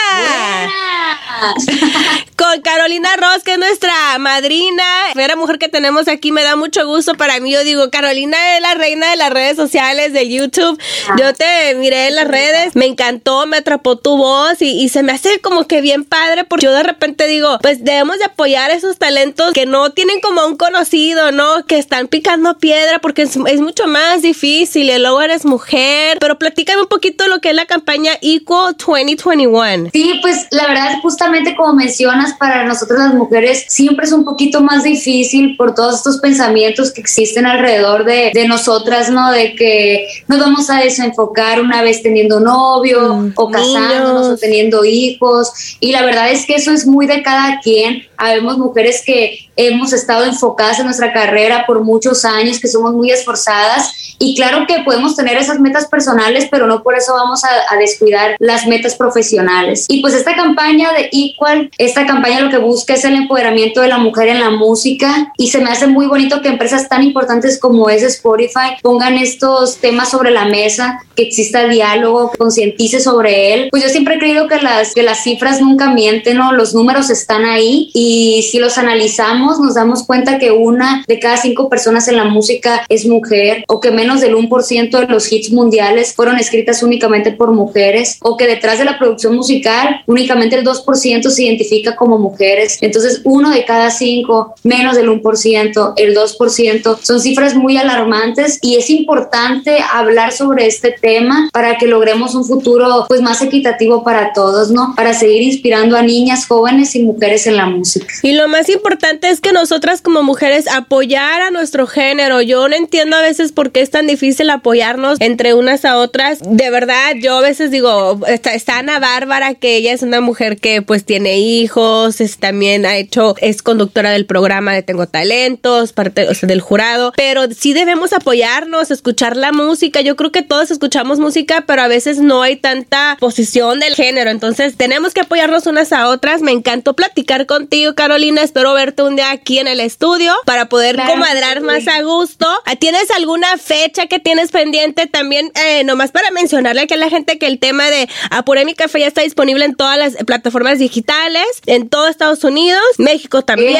Con 1.45 1.55
Carolina 2.65 3.09
Ross, 3.15 3.43
que 3.43 3.53
es 3.53 3.59
nuestra 3.59 3.93
madrina, 4.17 4.83
primera 5.13 5.35
mujer 5.35 5.59
que 5.59 5.69
tenemos 5.69 6.07
aquí, 6.07 6.31
me 6.31 6.41
da 6.41 6.55
mucho 6.55 6.87
gusto 6.87 7.13
para 7.13 7.39
mí. 7.39 7.51
Yo 7.51 7.63
digo, 7.63 7.91
Carolina 7.91 8.55
es 8.55 8.61
la 8.63 8.73
reina 8.73 9.11
de 9.11 9.17
las 9.17 9.29
redes 9.29 9.55
sociales 9.55 10.13
de 10.13 10.27
YouTube. 10.27 10.81
Yo 11.19 11.31
te 11.35 11.75
miré 11.75 12.07
en 12.07 12.15
las 12.15 12.27
redes, 12.27 12.75
me 12.75 12.87
encantó, 12.87 13.45
me 13.45 13.57
atrapó 13.57 13.97
tu 13.97 14.17
voz 14.17 14.63
y, 14.63 14.81
y, 14.81 14.89
se 14.89 15.03
me 15.03 15.11
hace 15.11 15.39
como 15.41 15.67
que 15.67 15.81
bien 15.81 16.05
padre 16.05 16.43
porque 16.43 16.65
yo 16.65 16.71
de 16.71 16.81
repente 16.81 17.27
digo, 17.27 17.59
pues 17.61 17.83
debemos 17.83 18.17
de 18.17 18.25
apoyar 18.25 18.71
esos 18.71 18.97
talentos 18.97 19.53
que 19.53 19.67
no 19.67 19.91
tienen 19.91 20.19
como 20.19 20.43
un 20.47 20.57
conocido, 20.57 21.31
¿no? 21.31 21.67
Que 21.67 21.77
están 21.77 22.07
picando 22.07 22.57
piedra 22.57 22.97
porque 22.97 23.21
es, 23.21 23.35
es 23.35 23.61
mucho 23.61 23.85
más 23.85 24.23
difícil 24.23 24.89
y 24.89 24.97
luego 24.97 25.21
eres 25.21 25.45
mujer. 25.45 26.17
Pero 26.19 26.39
platícame 26.39 26.81
un 26.81 26.87
poquito 26.87 27.27
lo 27.27 27.41
que 27.41 27.49
es 27.49 27.55
la 27.55 27.67
campaña 27.67 28.13
Equal 28.23 28.75
2021. 28.75 29.91
Sí, 29.93 30.19
pues 30.23 30.47
la 30.49 30.67
verdad, 30.67 30.99
justamente 31.03 31.55
como 31.55 31.73
mencionas, 31.73 32.33
para 32.33 32.54
nosotros 32.63 32.99
las 32.99 33.13
mujeres 33.13 33.65
siempre 33.67 34.05
es 34.05 34.11
un 34.11 34.23
poquito 34.23 34.61
más 34.61 34.83
difícil 34.83 35.55
por 35.57 35.75
todos 35.75 35.95
estos 35.95 36.17
pensamientos 36.19 36.91
que 36.91 37.01
existen 37.01 37.45
alrededor 37.45 38.05
de, 38.05 38.31
de 38.33 38.47
nosotras, 38.47 39.09
¿no? 39.09 39.31
De 39.31 39.55
que 39.55 40.07
nos 40.27 40.39
vamos 40.39 40.69
a 40.69 40.79
desenfocar 40.79 41.61
una 41.61 41.81
vez 41.81 42.01
teniendo 42.01 42.39
novio 42.39 43.15
mm, 43.15 43.33
o 43.35 43.49
casándonos 43.49 44.21
niños. 44.21 44.27
o 44.27 44.37
teniendo 44.37 44.85
hijos. 44.85 45.77
Y 45.79 45.91
la 45.91 46.05
verdad 46.05 46.31
es 46.31 46.45
que 46.45 46.55
eso 46.55 46.71
es 46.71 46.85
muy 46.85 47.05
de 47.07 47.21
cada 47.23 47.59
quien. 47.59 48.03
Habemos 48.17 48.57
mujeres 48.57 49.03
que 49.05 49.49
hemos 49.55 49.93
estado 49.93 50.25
enfocadas 50.25 50.79
en 50.79 50.85
nuestra 50.85 51.13
carrera 51.13 51.65
por 51.65 51.83
muchos 51.83 52.25
años, 52.25 52.59
que 52.59 52.67
somos 52.67 52.93
muy 52.93 53.11
esforzadas 53.11 54.15
y 54.19 54.35
claro 54.35 54.65
que 54.67 54.79
podemos 54.83 55.15
tener 55.15 55.37
esas 55.37 55.59
metas 55.59 55.87
personales, 55.87 56.47
pero 56.49 56.67
no 56.67 56.83
por 56.83 56.95
eso 56.95 57.13
vamos 57.13 57.43
a, 57.43 57.49
a, 57.73 57.77
descuidar 57.77 58.35
las 58.39 58.65
metas 58.65 58.95
profesionales. 58.95 59.85
Y 59.89 60.01
pues 60.01 60.13
esta 60.13 60.35
campaña 60.35 60.93
de 60.93 61.09
Equal, 61.11 61.69
esta 61.77 62.05
campaña 62.05 62.41
lo 62.41 62.49
que 62.49 62.57
busca 62.57 62.93
es 62.93 63.03
el 63.05 63.15
empoderamiento 63.15 63.81
de 63.81 63.89
la 63.89 63.97
mujer 63.97 64.29
en 64.29 64.39
la 64.39 64.51
música 64.51 65.33
y 65.37 65.49
se 65.49 65.59
me 65.59 65.69
hace 65.69 65.87
muy 65.87 66.07
bonito 66.07 66.41
que 66.41 66.47
empresas 66.47 66.87
tan 66.87 67.03
importantes 67.03 67.59
como 67.59 67.89
es 67.89 68.03
Spotify 68.03 68.75
pongan 68.81 69.17
estos 69.17 69.77
temas 69.77 70.09
sobre 70.09 70.31
la 70.31 70.45
mesa, 70.45 70.99
que 71.15 71.23
exista 71.23 71.67
diálogo, 71.67 72.31
que 72.31 72.37
concientice 72.37 72.99
sobre 72.99 73.53
él. 73.53 73.67
Pues 73.71 73.83
yo 73.83 73.89
siempre 73.89 74.15
he 74.15 74.19
creído 74.19 74.47
que 74.47 74.57
las, 74.61 74.93
que 74.93 75.03
las 75.03 75.23
cifras 75.23 75.61
nunca 75.61 75.91
mienten, 75.91 76.37
¿no? 76.37 76.51
Los 76.51 76.73
números 76.73 77.09
están 77.09 77.45
ahí 77.45 77.89
y 77.93 78.04
si 78.41 78.59
los 78.59 78.77
analizamos 78.77 79.59
nos 79.59 79.75
damos 79.75 80.03
cuenta 80.03 80.37
que 80.37 80.51
una 80.51 81.03
de 81.07 81.19
cada 81.19 81.37
cinco 81.37 81.69
personas 81.69 82.07
en 82.07 82.17
la 82.17 82.25
música 82.25 82.85
es 82.89 83.05
mujer 83.05 83.63
o 83.67 83.79
que 83.79 83.91
menos 83.91 84.21
del 84.21 84.35
1% 84.35 84.99
de 84.99 85.07
los 85.07 85.31
hits 85.31 85.51
mundiales 85.51 86.13
fueron 86.13 86.37
escritas 86.37 86.83
únicamente 86.83 87.31
por 87.31 87.51
mujeres 87.51 88.17
o 88.21 88.37
que 88.37 88.47
detrás 88.47 88.79
de 88.79 88.85
la 88.85 88.97
producción 88.97 89.35
musical 89.35 90.01
únicamente 90.07 90.55
el 90.55 90.65
2% 90.65 91.29
se 91.29 91.43
identifica 91.43 91.95
como 91.95 92.17
mujeres. 92.17 92.77
Entonces 92.81 93.21
uno 93.23 93.49
de 93.49 93.65
cada 93.65 93.91
cinco, 93.91 94.55
menos 94.63 94.95
del 94.95 95.09
1%, 95.09 95.93
el 95.95 96.15
2%, 96.15 96.97
son 97.01 97.19
cifras 97.19 97.55
muy 97.55 97.77
alarmantes 97.77 98.59
y 98.61 98.75
es 98.75 98.89
importante 98.89 99.77
hablar 99.93 100.31
sobre 100.31 100.67
este 100.67 100.91
tema 100.91 101.49
para 101.51 101.77
que 101.77 101.87
logremos 101.87 102.35
un 102.35 102.45
futuro 102.45 103.05
pues 103.07 103.21
más 103.21 103.41
equitativo 103.41 104.03
para 104.03 104.33
todos, 104.33 104.71
¿no? 104.71 104.93
Para 104.95 105.13
seguir 105.13 105.41
inspirando 105.41 105.97
a 105.97 106.01
niñas, 106.01 106.45
jóvenes 106.47 106.95
y 106.95 107.03
mujeres 107.03 107.47
en 107.47 107.57
la 107.57 107.65
música. 107.65 107.94
Y 108.23 108.33
lo 108.33 108.47
más 108.47 108.69
importante 108.69 109.29
es 109.29 109.41
que 109.41 109.51
nosotras 109.51 110.01
como 110.01 110.23
mujeres 110.23 110.67
apoyar 110.67 111.41
a 111.41 111.51
nuestro 111.51 111.87
género. 111.87 112.41
Yo 112.41 112.67
no 112.67 112.75
entiendo 112.75 113.15
a 113.15 113.21
veces 113.21 113.51
por 113.51 113.71
qué 113.71 113.81
es 113.81 113.91
tan 113.91 114.07
difícil 114.07 114.49
apoyarnos 114.49 115.19
entre 115.21 115.53
unas 115.53 115.85
a 115.85 115.97
otras. 115.97 116.39
De 116.41 116.69
verdad, 116.69 117.13
yo 117.21 117.37
a 117.37 117.41
veces 117.41 117.71
digo, 117.71 118.19
está, 118.27 118.53
está 118.53 118.79
Ana 118.79 118.99
Bárbara, 118.99 119.53
que 119.53 119.75
ella 119.75 119.93
es 119.93 120.01
una 120.01 120.21
mujer 120.21 120.57
que 120.57 120.81
pues 120.81 121.05
tiene 121.05 121.39
hijos, 121.39 122.21
es, 122.21 122.37
también 122.37 122.85
ha 122.85 122.97
hecho, 122.97 123.35
es 123.41 123.61
conductora 123.61 124.11
del 124.11 124.25
programa 124.25 124.73
de 124.73 124.83
Tengo 124.83 125.07
Talentos, 125.07 125.93
parte 125.93 126.27
o 126.27 126.33
sea, 126.33 126.47
del 126.47 126.61
jurado, 126.61 127.13
pero 127.15 127.43
sí 127.51 127.73
debemos 127.73 128.13
apoyarnos, 128.13 128.91
escuchar 128.91 129.37
la 129.37 129.51
música. 129.51 130.01
Yo 130.01 130.15
creo 130.15 130.31
que 130.31 130.41
todos 130.41 130.71
escuchamos 130.71 131.19
música, 131.19 131.63
pero 131.67 131.81
a 131.81 131.87
veces 131.87 132.19
no 132.19 132.41
hay 132.41 132.55
tanta 132.55 133.17
posición 133.19 133.79
del 133.79 133.95
género. 133.95 134.29
Entonces 134.29 134.75
tenemos 134.77 135.13
que 135.13 135.21
apoyarnos 135.21 135.67
unas 135.67 135.91
a 135.93 136.09
otras. 136.09 136.41
Me 136.41 136.51
encantó 136.51 136.95
platicar 136.95 137.45
contigo, 137.45 137.84
Carolina. 137.93 138.41
Espero 138.41 138.73
verte 138.73 139.03
un 139.03 139.15
día 139.15 139.29
aquí 139.29 139.59
en 139.59 139.67
el 139.67 139.79
estudio 139.79 140.33
para 140.45 140.69
poder 140.69 140.95
claro, 140.95 141.11
comadrar 141.11 141.57
sí. 141.57 141.63
más 141.63 141.87
a 141.87 142.01
gusto. 142.01 142.47
¿Tienes 142.79 143.11
alguna 143.11 143.57
fecha 143.57 144.07
que 144.07 144.19
tienes 144.19 144.51
pendiente 144.51 145.05
también? 145.05 145.51
Eh, 145.53 145.83
nomás 145.83 146.11
para 146.11 146.31
mencionarle 146.31 146.81
aquí 146.81 146.93
a 146.93 146.97
la 146.97 147.09
gente 147.09 147.37
que 147.37 147.47
el 147.47 147.59
tema 147.59 147.89
de 147.89 148.09
Apuré 148.31 148.65
mi 148.65 148.73
café 148.73 149.01
ya 149.01 149.07
está 149.07 149.21
disponible 149.21 149.65
en 149.65 149.75
todas 149.75 149.97
las 149.97 150.15
plataformas 150.25 150.79
digitales, 150.79 151.45
en 151.65 151.89
todo 151.89 152.07
Estados 152.07 152.43
Unidos, 152.43 152.81
México 152.97 153.41
también. 153.43 153.73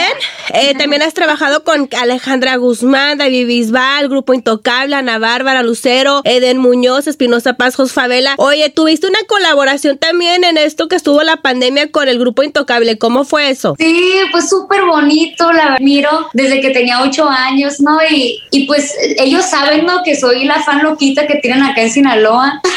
Yeah. 0.50 0.62
Eh, 0.62 0.76
también 0.76 1.02
has 1.02 1.13
trabajado 1.13 1.63
con 1.63 1.89
Alejandra 1.98 2.58
Guzmán, 2.58 3.18
David 3.18 3.48
Bisbal, 3.48 4.10
Grupo 4.10 4.34
Intocable, 4.34 4.96
Ana 4.96 5.18
Bárbara 5.18 5.63
Lucero, 5.63 6.22
Eden 6.26 6.58
Muñoz, 6.58 7.08
Espinosa 7.08 7.54
Paz, 7.54 7.76
Jos 7.76 7.94
Favela. 7.94 8.36
Oye, 8.38 8.70
tuviste 8.70 9.08
una 9.08 9.20
colaboración 9.28 9.98
también 9.98 10.44
en 10.44 10.58
esto 10.58 10.88
que 10.88 10.96
estuvo 10.96 11.24
la 11.24 11.38
pandemia 11.38 11.91
con 11.91 12.10
el 12.10 12.20
Grupo 12.20 12.44
Intocable. 12.44 12.98
¿Cómo 12.98 13.26
fue 13.26 13.50
eso? 13.50 13.76
Sí, 13.78 13.94
pues 14.31 14.49
súper 14.49 14.86
bonito, 14.86 15.51
la 15.51 15.77
miro 15.79 16.27
desde 16.34 16.62
que 16.62 16.69
tenía 16.69 17.01
ocho 17.01 17.27
años, 17.29 17.79
¿no? 17.79 17.97
Y, 18.10 18.39
y 18.51 18.65
pues 18.65 18.93
ellos 19.17 19.45
saben, 19.45 19.86
¿no? 19.86 20.03
Que 20.03 20.15
soy 20.15 20.45
la 20.45 20.62
fan 20.63 20.84
loquita 20.84 21.27
que 21.27 21.36
tienen 21.36 21.63
acá 21.63 21.81
en 21.81 21.91
Sinaloa. 21.91 22.62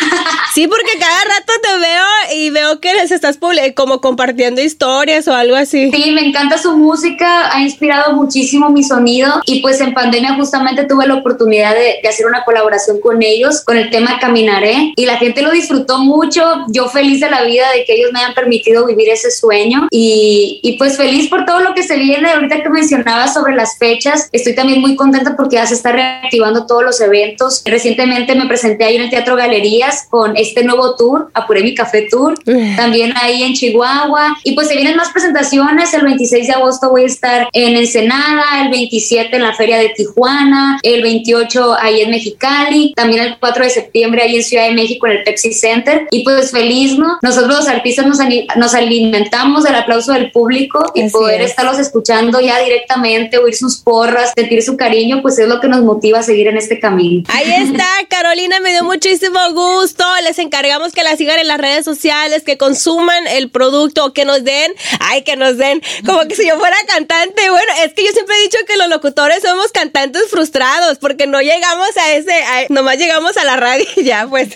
Sí, 0.54 0.66
porque 0.66 0.98
cada 0.98 1.24
rato 1.24 1.52
te 1.62 1.78
veo 1.78 2.37
y 2.37 2.50
veo 2.50 2.81
que 2.81 2.92
les 2.94 3.12
estás 3.12 3.38
como 3.74 4.00
compartiendo 4.00 4.61
historias 4.61 5.28
o 5.28 5.35
algo 5.35 5.54
así. 5.54 5.90
Sí, 5.92 6.11
me 6.11 6.22
encanta 6.22 6.59
su 6.59 6.76
música, 6.76 7.54
ha 7.54 7.61
inspirado 7.61 8.14
muchísimo 8.14 8.68
mi 8.70 8.83
sonido 8.83 9.40
y 9.46 9.61
pues 9.61 9.81
en 9.81 9.94
pandemia 9.94 10.35
justamente 10.35 10.85
tuve 10.85 11.07
la 11.07 11.14
oportunidad 11.14 11.74
de, 11.74 12.00
de 12.02 12.09
hacer 12.09 12.26
una 12.26 12.44
colaboración 12.44 13.00
con 13.00 13.22
ellos 13.22 13.62
con 13.64 13.76
el 13.76 13.90
tema 13.90 14.18
Caminaré 14.18 14.92
y 14.96 15.04
la 15.04 15.16
gente 15.18 15.42
lo 15.42 15.50
disfrutó 15.50 15.98
mucho, 15.98 16.42
yo 16.68 16.88
feliz 16.88 17.20
de 17.20 17.31
la 17.31 17.42
vida 17.42 17.70
de 17.72 17.85
que 17.85 17.94
ellos 17.94 18.11
me 18.12 18.20
hayan 18.20 18.35
permitido 18.35 18.87
vivir 18.87 19.09
ese 19.11 19.31
sueño 19.31 19.87
y, 19.90 20.61
y 20.62 20.76
pues 20.78 20.96
feliz 20.96 21.08
feliz 21.09 21.31
por 21.31 21.47
todo 21.47 21.61
lo 21.61 21.75
que 21.75 21.83
se 21.83 21.97
viene. 21.97 22.31
Ahorita 22.31 22.62
que 22.62 22.68
mencionaba 22.68 23.29
sobre 23.29 23.55
las 23.55 23.79
fechas, 23.79 24.29
estoy 24.31 24.55
también 24.55 24.83
muy 24.83 24.94
contenta 24.94 25.35
porque 25.37 25.57
ya 25.57 25.66
se 25.66 25.73
está 25.73 25.90
reactivando 25.90 26.66
todos 26.66 26.85
los 26.85 27.01
eventos. 27.01 27.62
Recientemente 27.64 28.35
me 28.35 28.47
presenté 28.47 28.85
ahí 28.85 28.97
en 28.97 29.03
el 29.03 29.11
Teatro 29.11 29.35
Galerías 29.35 30.07
con 30.11 30.37
este 30.37 30.64
nuevo 30.64 30.97
tour, 30.97 31.31
Apuré 31.33 31.62
mi 31.62 31.75
Café 31.75 32.09
Tour, 32.11 32.35
también 32.77 33.14
ahí 33.16 33.42
en 33.42 33.55
Chihuahua. 33.55 34.37
Y 34.44 34.53
pues 34.53 34.68
se 34.68 34.75
vienen 34.75 34.97
más 34.97 35.09
presentaciones. 35.09 35.94
El 35.94 36.03
26 36.03 36.47
de 36.47 36.53
agosto 36.53 36.90
voy 36.90 37.05
a 37.05 37.07
estar 37.07 37.49
en 37.55 37.77
Ensenada, 37.77 38.62
el 38.62 38.68
27 38.68 39.35
en 39.35 39.42
la 39.42 39.55
Feria 39.55 39.79
de 39.79 39.88
Tijuana, 39.97 40.79
el 40.83 41.03
28 41.03 41.75
ahí 41.81 42.03
en 42.03 42.11
Mexicali, 42.11 42.92
también 42.94 43.23
el 43.23 43.38
4 43.38 43.64
de 43.64 43.71
septiembre 43.71 44.23
ahí 44.23 44.37
en 44.37 44.44
Ciudad 44.44 44.64
de 44.64 44.75
México 44.75 45.07
en 45.07 45.12
el 45.12 45.23
Pepsi 45.23 45.55
Center. 45.55 46.07
Y 46.11 46.23
pues 46.23 46.51
feliz, 46.51 46.99
¿no? 46.99 47.18
Nosotros 47.23 47.61
los 47.61 47.68
artistas 47.68 48.07
nos, 48.07 48.18
nos 48.57 48.75
alimentamos 48.75 49.64
del 49.64 49.75
aplauso 49.75 50.12
del 50.12 50.31
público 50.31 50.92
y 51.06 51.11
poder 51.11 51.40
estarlos 51.40 51.78
escuchando 51.78 52.40
ya 52.40 52.58
directamente, 52.61 53.38
oír 53.38 53.54
sus 53.54 53.78
porras, 53.78 54.32
sentir 54.37 54.62
su 54.62 54.76
cariño, 54.76 55.22
pues 55.22 55.38
es 55.38 55.48
lo 55.48 55.61
que 55.61 55.68
nos 55.68 55.82
motiva 55.82 56.20
a 56.20 56.22
seguir 56.22 56.48
en 56.48 56.56
este 56.56 56.80
camino. 56.80 57.24
Ahí 57.28 57.52
está, 57.52 57.87
Carolina, 58.08 58.61
me 58.61 58.70
dio 58.70 58.84
muchísimo 58.84 59.38
gusto. 59.52 60.04
Les 60.24 60.38
encargamos 60.38 60.92
que 60.92 61.02
la 61.02 61.16
sigan 61.16 61.38
en 61.38 61.48
las 61.48 61.58
redes 61.58 61.84
sociales, 61.84 62.42
que 62.44 62.58
consuman 62.58 63.26
el 63.28 63.50
producto, 63.50 64.12
que 64.12 64.24
nos 64.24 64.44
den, 64.44 64.72
ay, 65.00 65.22
que 65.22 65.37
nos 65.37 65.56
den, 65.56 65.82
como 66.04 66.26
que 66.26 66.34
si 66.34 66.46
yo 66.46 66.58
fuera 66.58 66.76
cantante. 66.87 67.50
Bueno, 67.50 67.72
es 67.84 67.92
que 67.94 68.04
yo 68.04 68.12
siempre 68.12 68.34
he 68.37 68.42
dicho 68.42 68.58
que 68.66 68.76
los 68.76 68.88
locutores 68.88 69.42
somos 69.42 69.72
cantantes 69.72 70.22
frustrados 70.30 70.98
porque 70.98 71.26
no 71.26 71.40
llegamos 71.40 71.96
a 71.96 72.14
ese, 72.14 72.32
nomás 72.68 72.98
llegamos 72.98 73.37
a 73.37 73.44
la 73.44 73.56
radio 73.56 73.87
y 73.96 74.04
ya, 74.04 74.26
pues. 74.28 74.48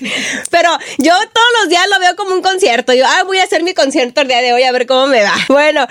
Pero 0.50 0.70
yo 0.98 1.12
todos 1.12 1.48
los 1.61 1.68
días 1.68 1.87
lo 1.90 2.00
veo 2.00 2.16
como 2.16 2.35
un 2.35 2.42
concierto. 2.42 2.92
Yo, 2.94 3.05
ah, 3.07 3.24
voy 3.24 3.38
a 3.38 3.44
hacer 3.44 3.62
mi 3.62 3.74
concierto 3.74 4.20
el 4.20 4.28
día 4.28 4.40
de 4.40 4.52
hoy 4.52 4.62
a 4.62 4.72
ver 4.72 4.87
cómo 4.87 5.07
me 5.07 5.22
va. 5.22 5.35
Bueno, 5.48 5.87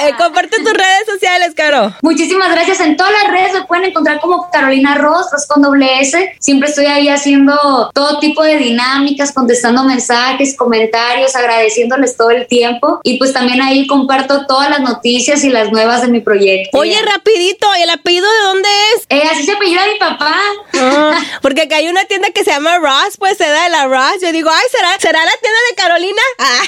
eh, 0.00 0.14
comparte 0.18 0.58
tus 0.58 0.72
redes 0.72 1.06
sociales, 1.06 1.52
Caro. 1.54 1.94
Muchísimas 2.02 2.50
gracias. 2.50 2.80
En 2.80 2.96
todas 2.96 3.12
las 3.12 3.30
redes 3.30 3.52
me 3.54 3.64
pueden 3.64 3.86
encontrar 3.86 4.20
como 4.20 4.50
Carolina 4.50 4.96
Ross, 4.96 5.26
con 5.48 5.62
doble 5.62 6.00
S. 6.00 6.36
Siempre 6.40 6.68
estoy 6.68 6.86
ahí 6.86 7.08
haciendo 7.08 7.90
todo 7.94 8.18
tipo 8.18 8.42
de 8.42 8.56
dinámicas, 8.56 9.32
contestando 9.32 9.84
mensajes, 9.84 10.56
comentarios, 10.56 11.34
agradeciéndoles 11.36 12.16
todo 12.16 12.30
el 12.30 12.46
tiempo. 12.46 13.00
Y 13.02 13.18
pues 13.18 13.32
también 13.32 13.62
ahí 13.62 13.86
comparto 13.86 14.46
todas 14.46 14.70
las 14.70 14.80
noticias 14.80 15.44
y 15.44 15.50
las 15.50 15.70
nuevas 15.70 16.02
de 16.02 16.08
mi 16.08 16.20
proyecto. 16.20 16.78
Oye, 16.78 17.00
rapidito, 17.02 17.66
¿el 17.78 17.90
apellido 17.90 18.26
de 18.30 18.40
dónde 18.40 18.68
es? 18.94 19.06
Eh, 19.08 19.22
así 19.30 19.44
se 19.44 19.52
apellida 19.52 19.82
mi 19.92 19.98
papá. 19.98 20.34
Ah, 20.74 21.18
porque 21.42 21.62
acá 21.62 21.76
hay 21.76 21.88
una 21.88 22.04
tienda 22.04 22.30
que 22.30 22.44
se 22.44 22.50
llama 22.50 22.78
Ross, 22.78 23.16
pues 23.18 23.36
se 23.38 23.48
da 23.48 23.64
de 23.64 23.70
la 23.70 23.86
Ross. 23.86 24.20
Yo 24.20 24.32
digo, 24.32 24.50
ay, 24.50 24.64
¿será, 24.70 24.90
¿será 24.98 25.24
la 25.24 25.32
tienda 25.40 25.58
de 25.70 25.74
Carolina? 25.76 26.22
Ah. 26.38 26.62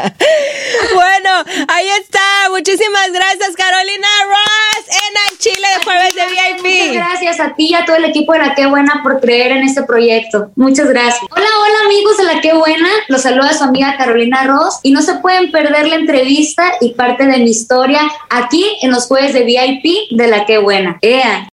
bueno, 0.93 1.29
ahí 1.67 1.87
está. 2.01 2.19
Muchísimas 2.49 3.11
gracias, 3.11 3.55
Carolina 3.55 4.07
Ross, 4.27 4.87
en 4.89 5.31
el 5.31 5.37
Chile 5.37 5.67
de 5.77 5.83
Jueves 5.83 6.15
de 6.15 6.21
VIP. 6.27 6.87
Muchas 6.87 6.93
gracias 6.93 7.39
a 7.39 7.53
ti 7.55 7.67
y 7.69 7.73
a 7.73 7.85
todo 7.85 7.95
el 7.95 8.05
equipo 8.05 8.33
de 8.33 8.39
La 8.39 8.55
Qué 8.55 8.65
Buena 8.65 9.01
por 9.03 9.19
creer 9.19 9.51
en 9.51 9.63
este 9.63 9.83
proyecto. 9.83 10.51
Muchas 10.55 10.89
gracias. 10.89 11.21
Hola, 11.31 11.47
hola 11.59 11.85
amigos 11.85 12.17
de 12.17 12.23
La 12.23 12.41
Qué 12.41 12.53
Buena. 12.53 12.89
Los 13.07 13.21
saluda 13.21 13.53
su 13.53 13.63
amiga 13.63 13.95
Carolina 13.97 14.43
Ross 14.43 14.79
y 14.83 14.91
no 14.91 15.01
se 15.01 15.15
pueden 15.15 15.51
perder 15.51 15.87
la 15.87 15.95
entrevista 15.95 16.73
y 16.81 16.93
parte 16.93 17.25
de 17.25 17.37
mi 17.37 17.49
historia 17.49 18.01
aquí 18.29 18.65
en 18.81 18.91
los 18.91 19.07
Jueves 19.07 19.33
de 19.33 19.43
VIP 19.43 20.11
de 20.11 20.27
La 20.27 20.45
Qué 20.45 20.57
Buena. 20.57 20.97
¡Ea! 21.01 21.47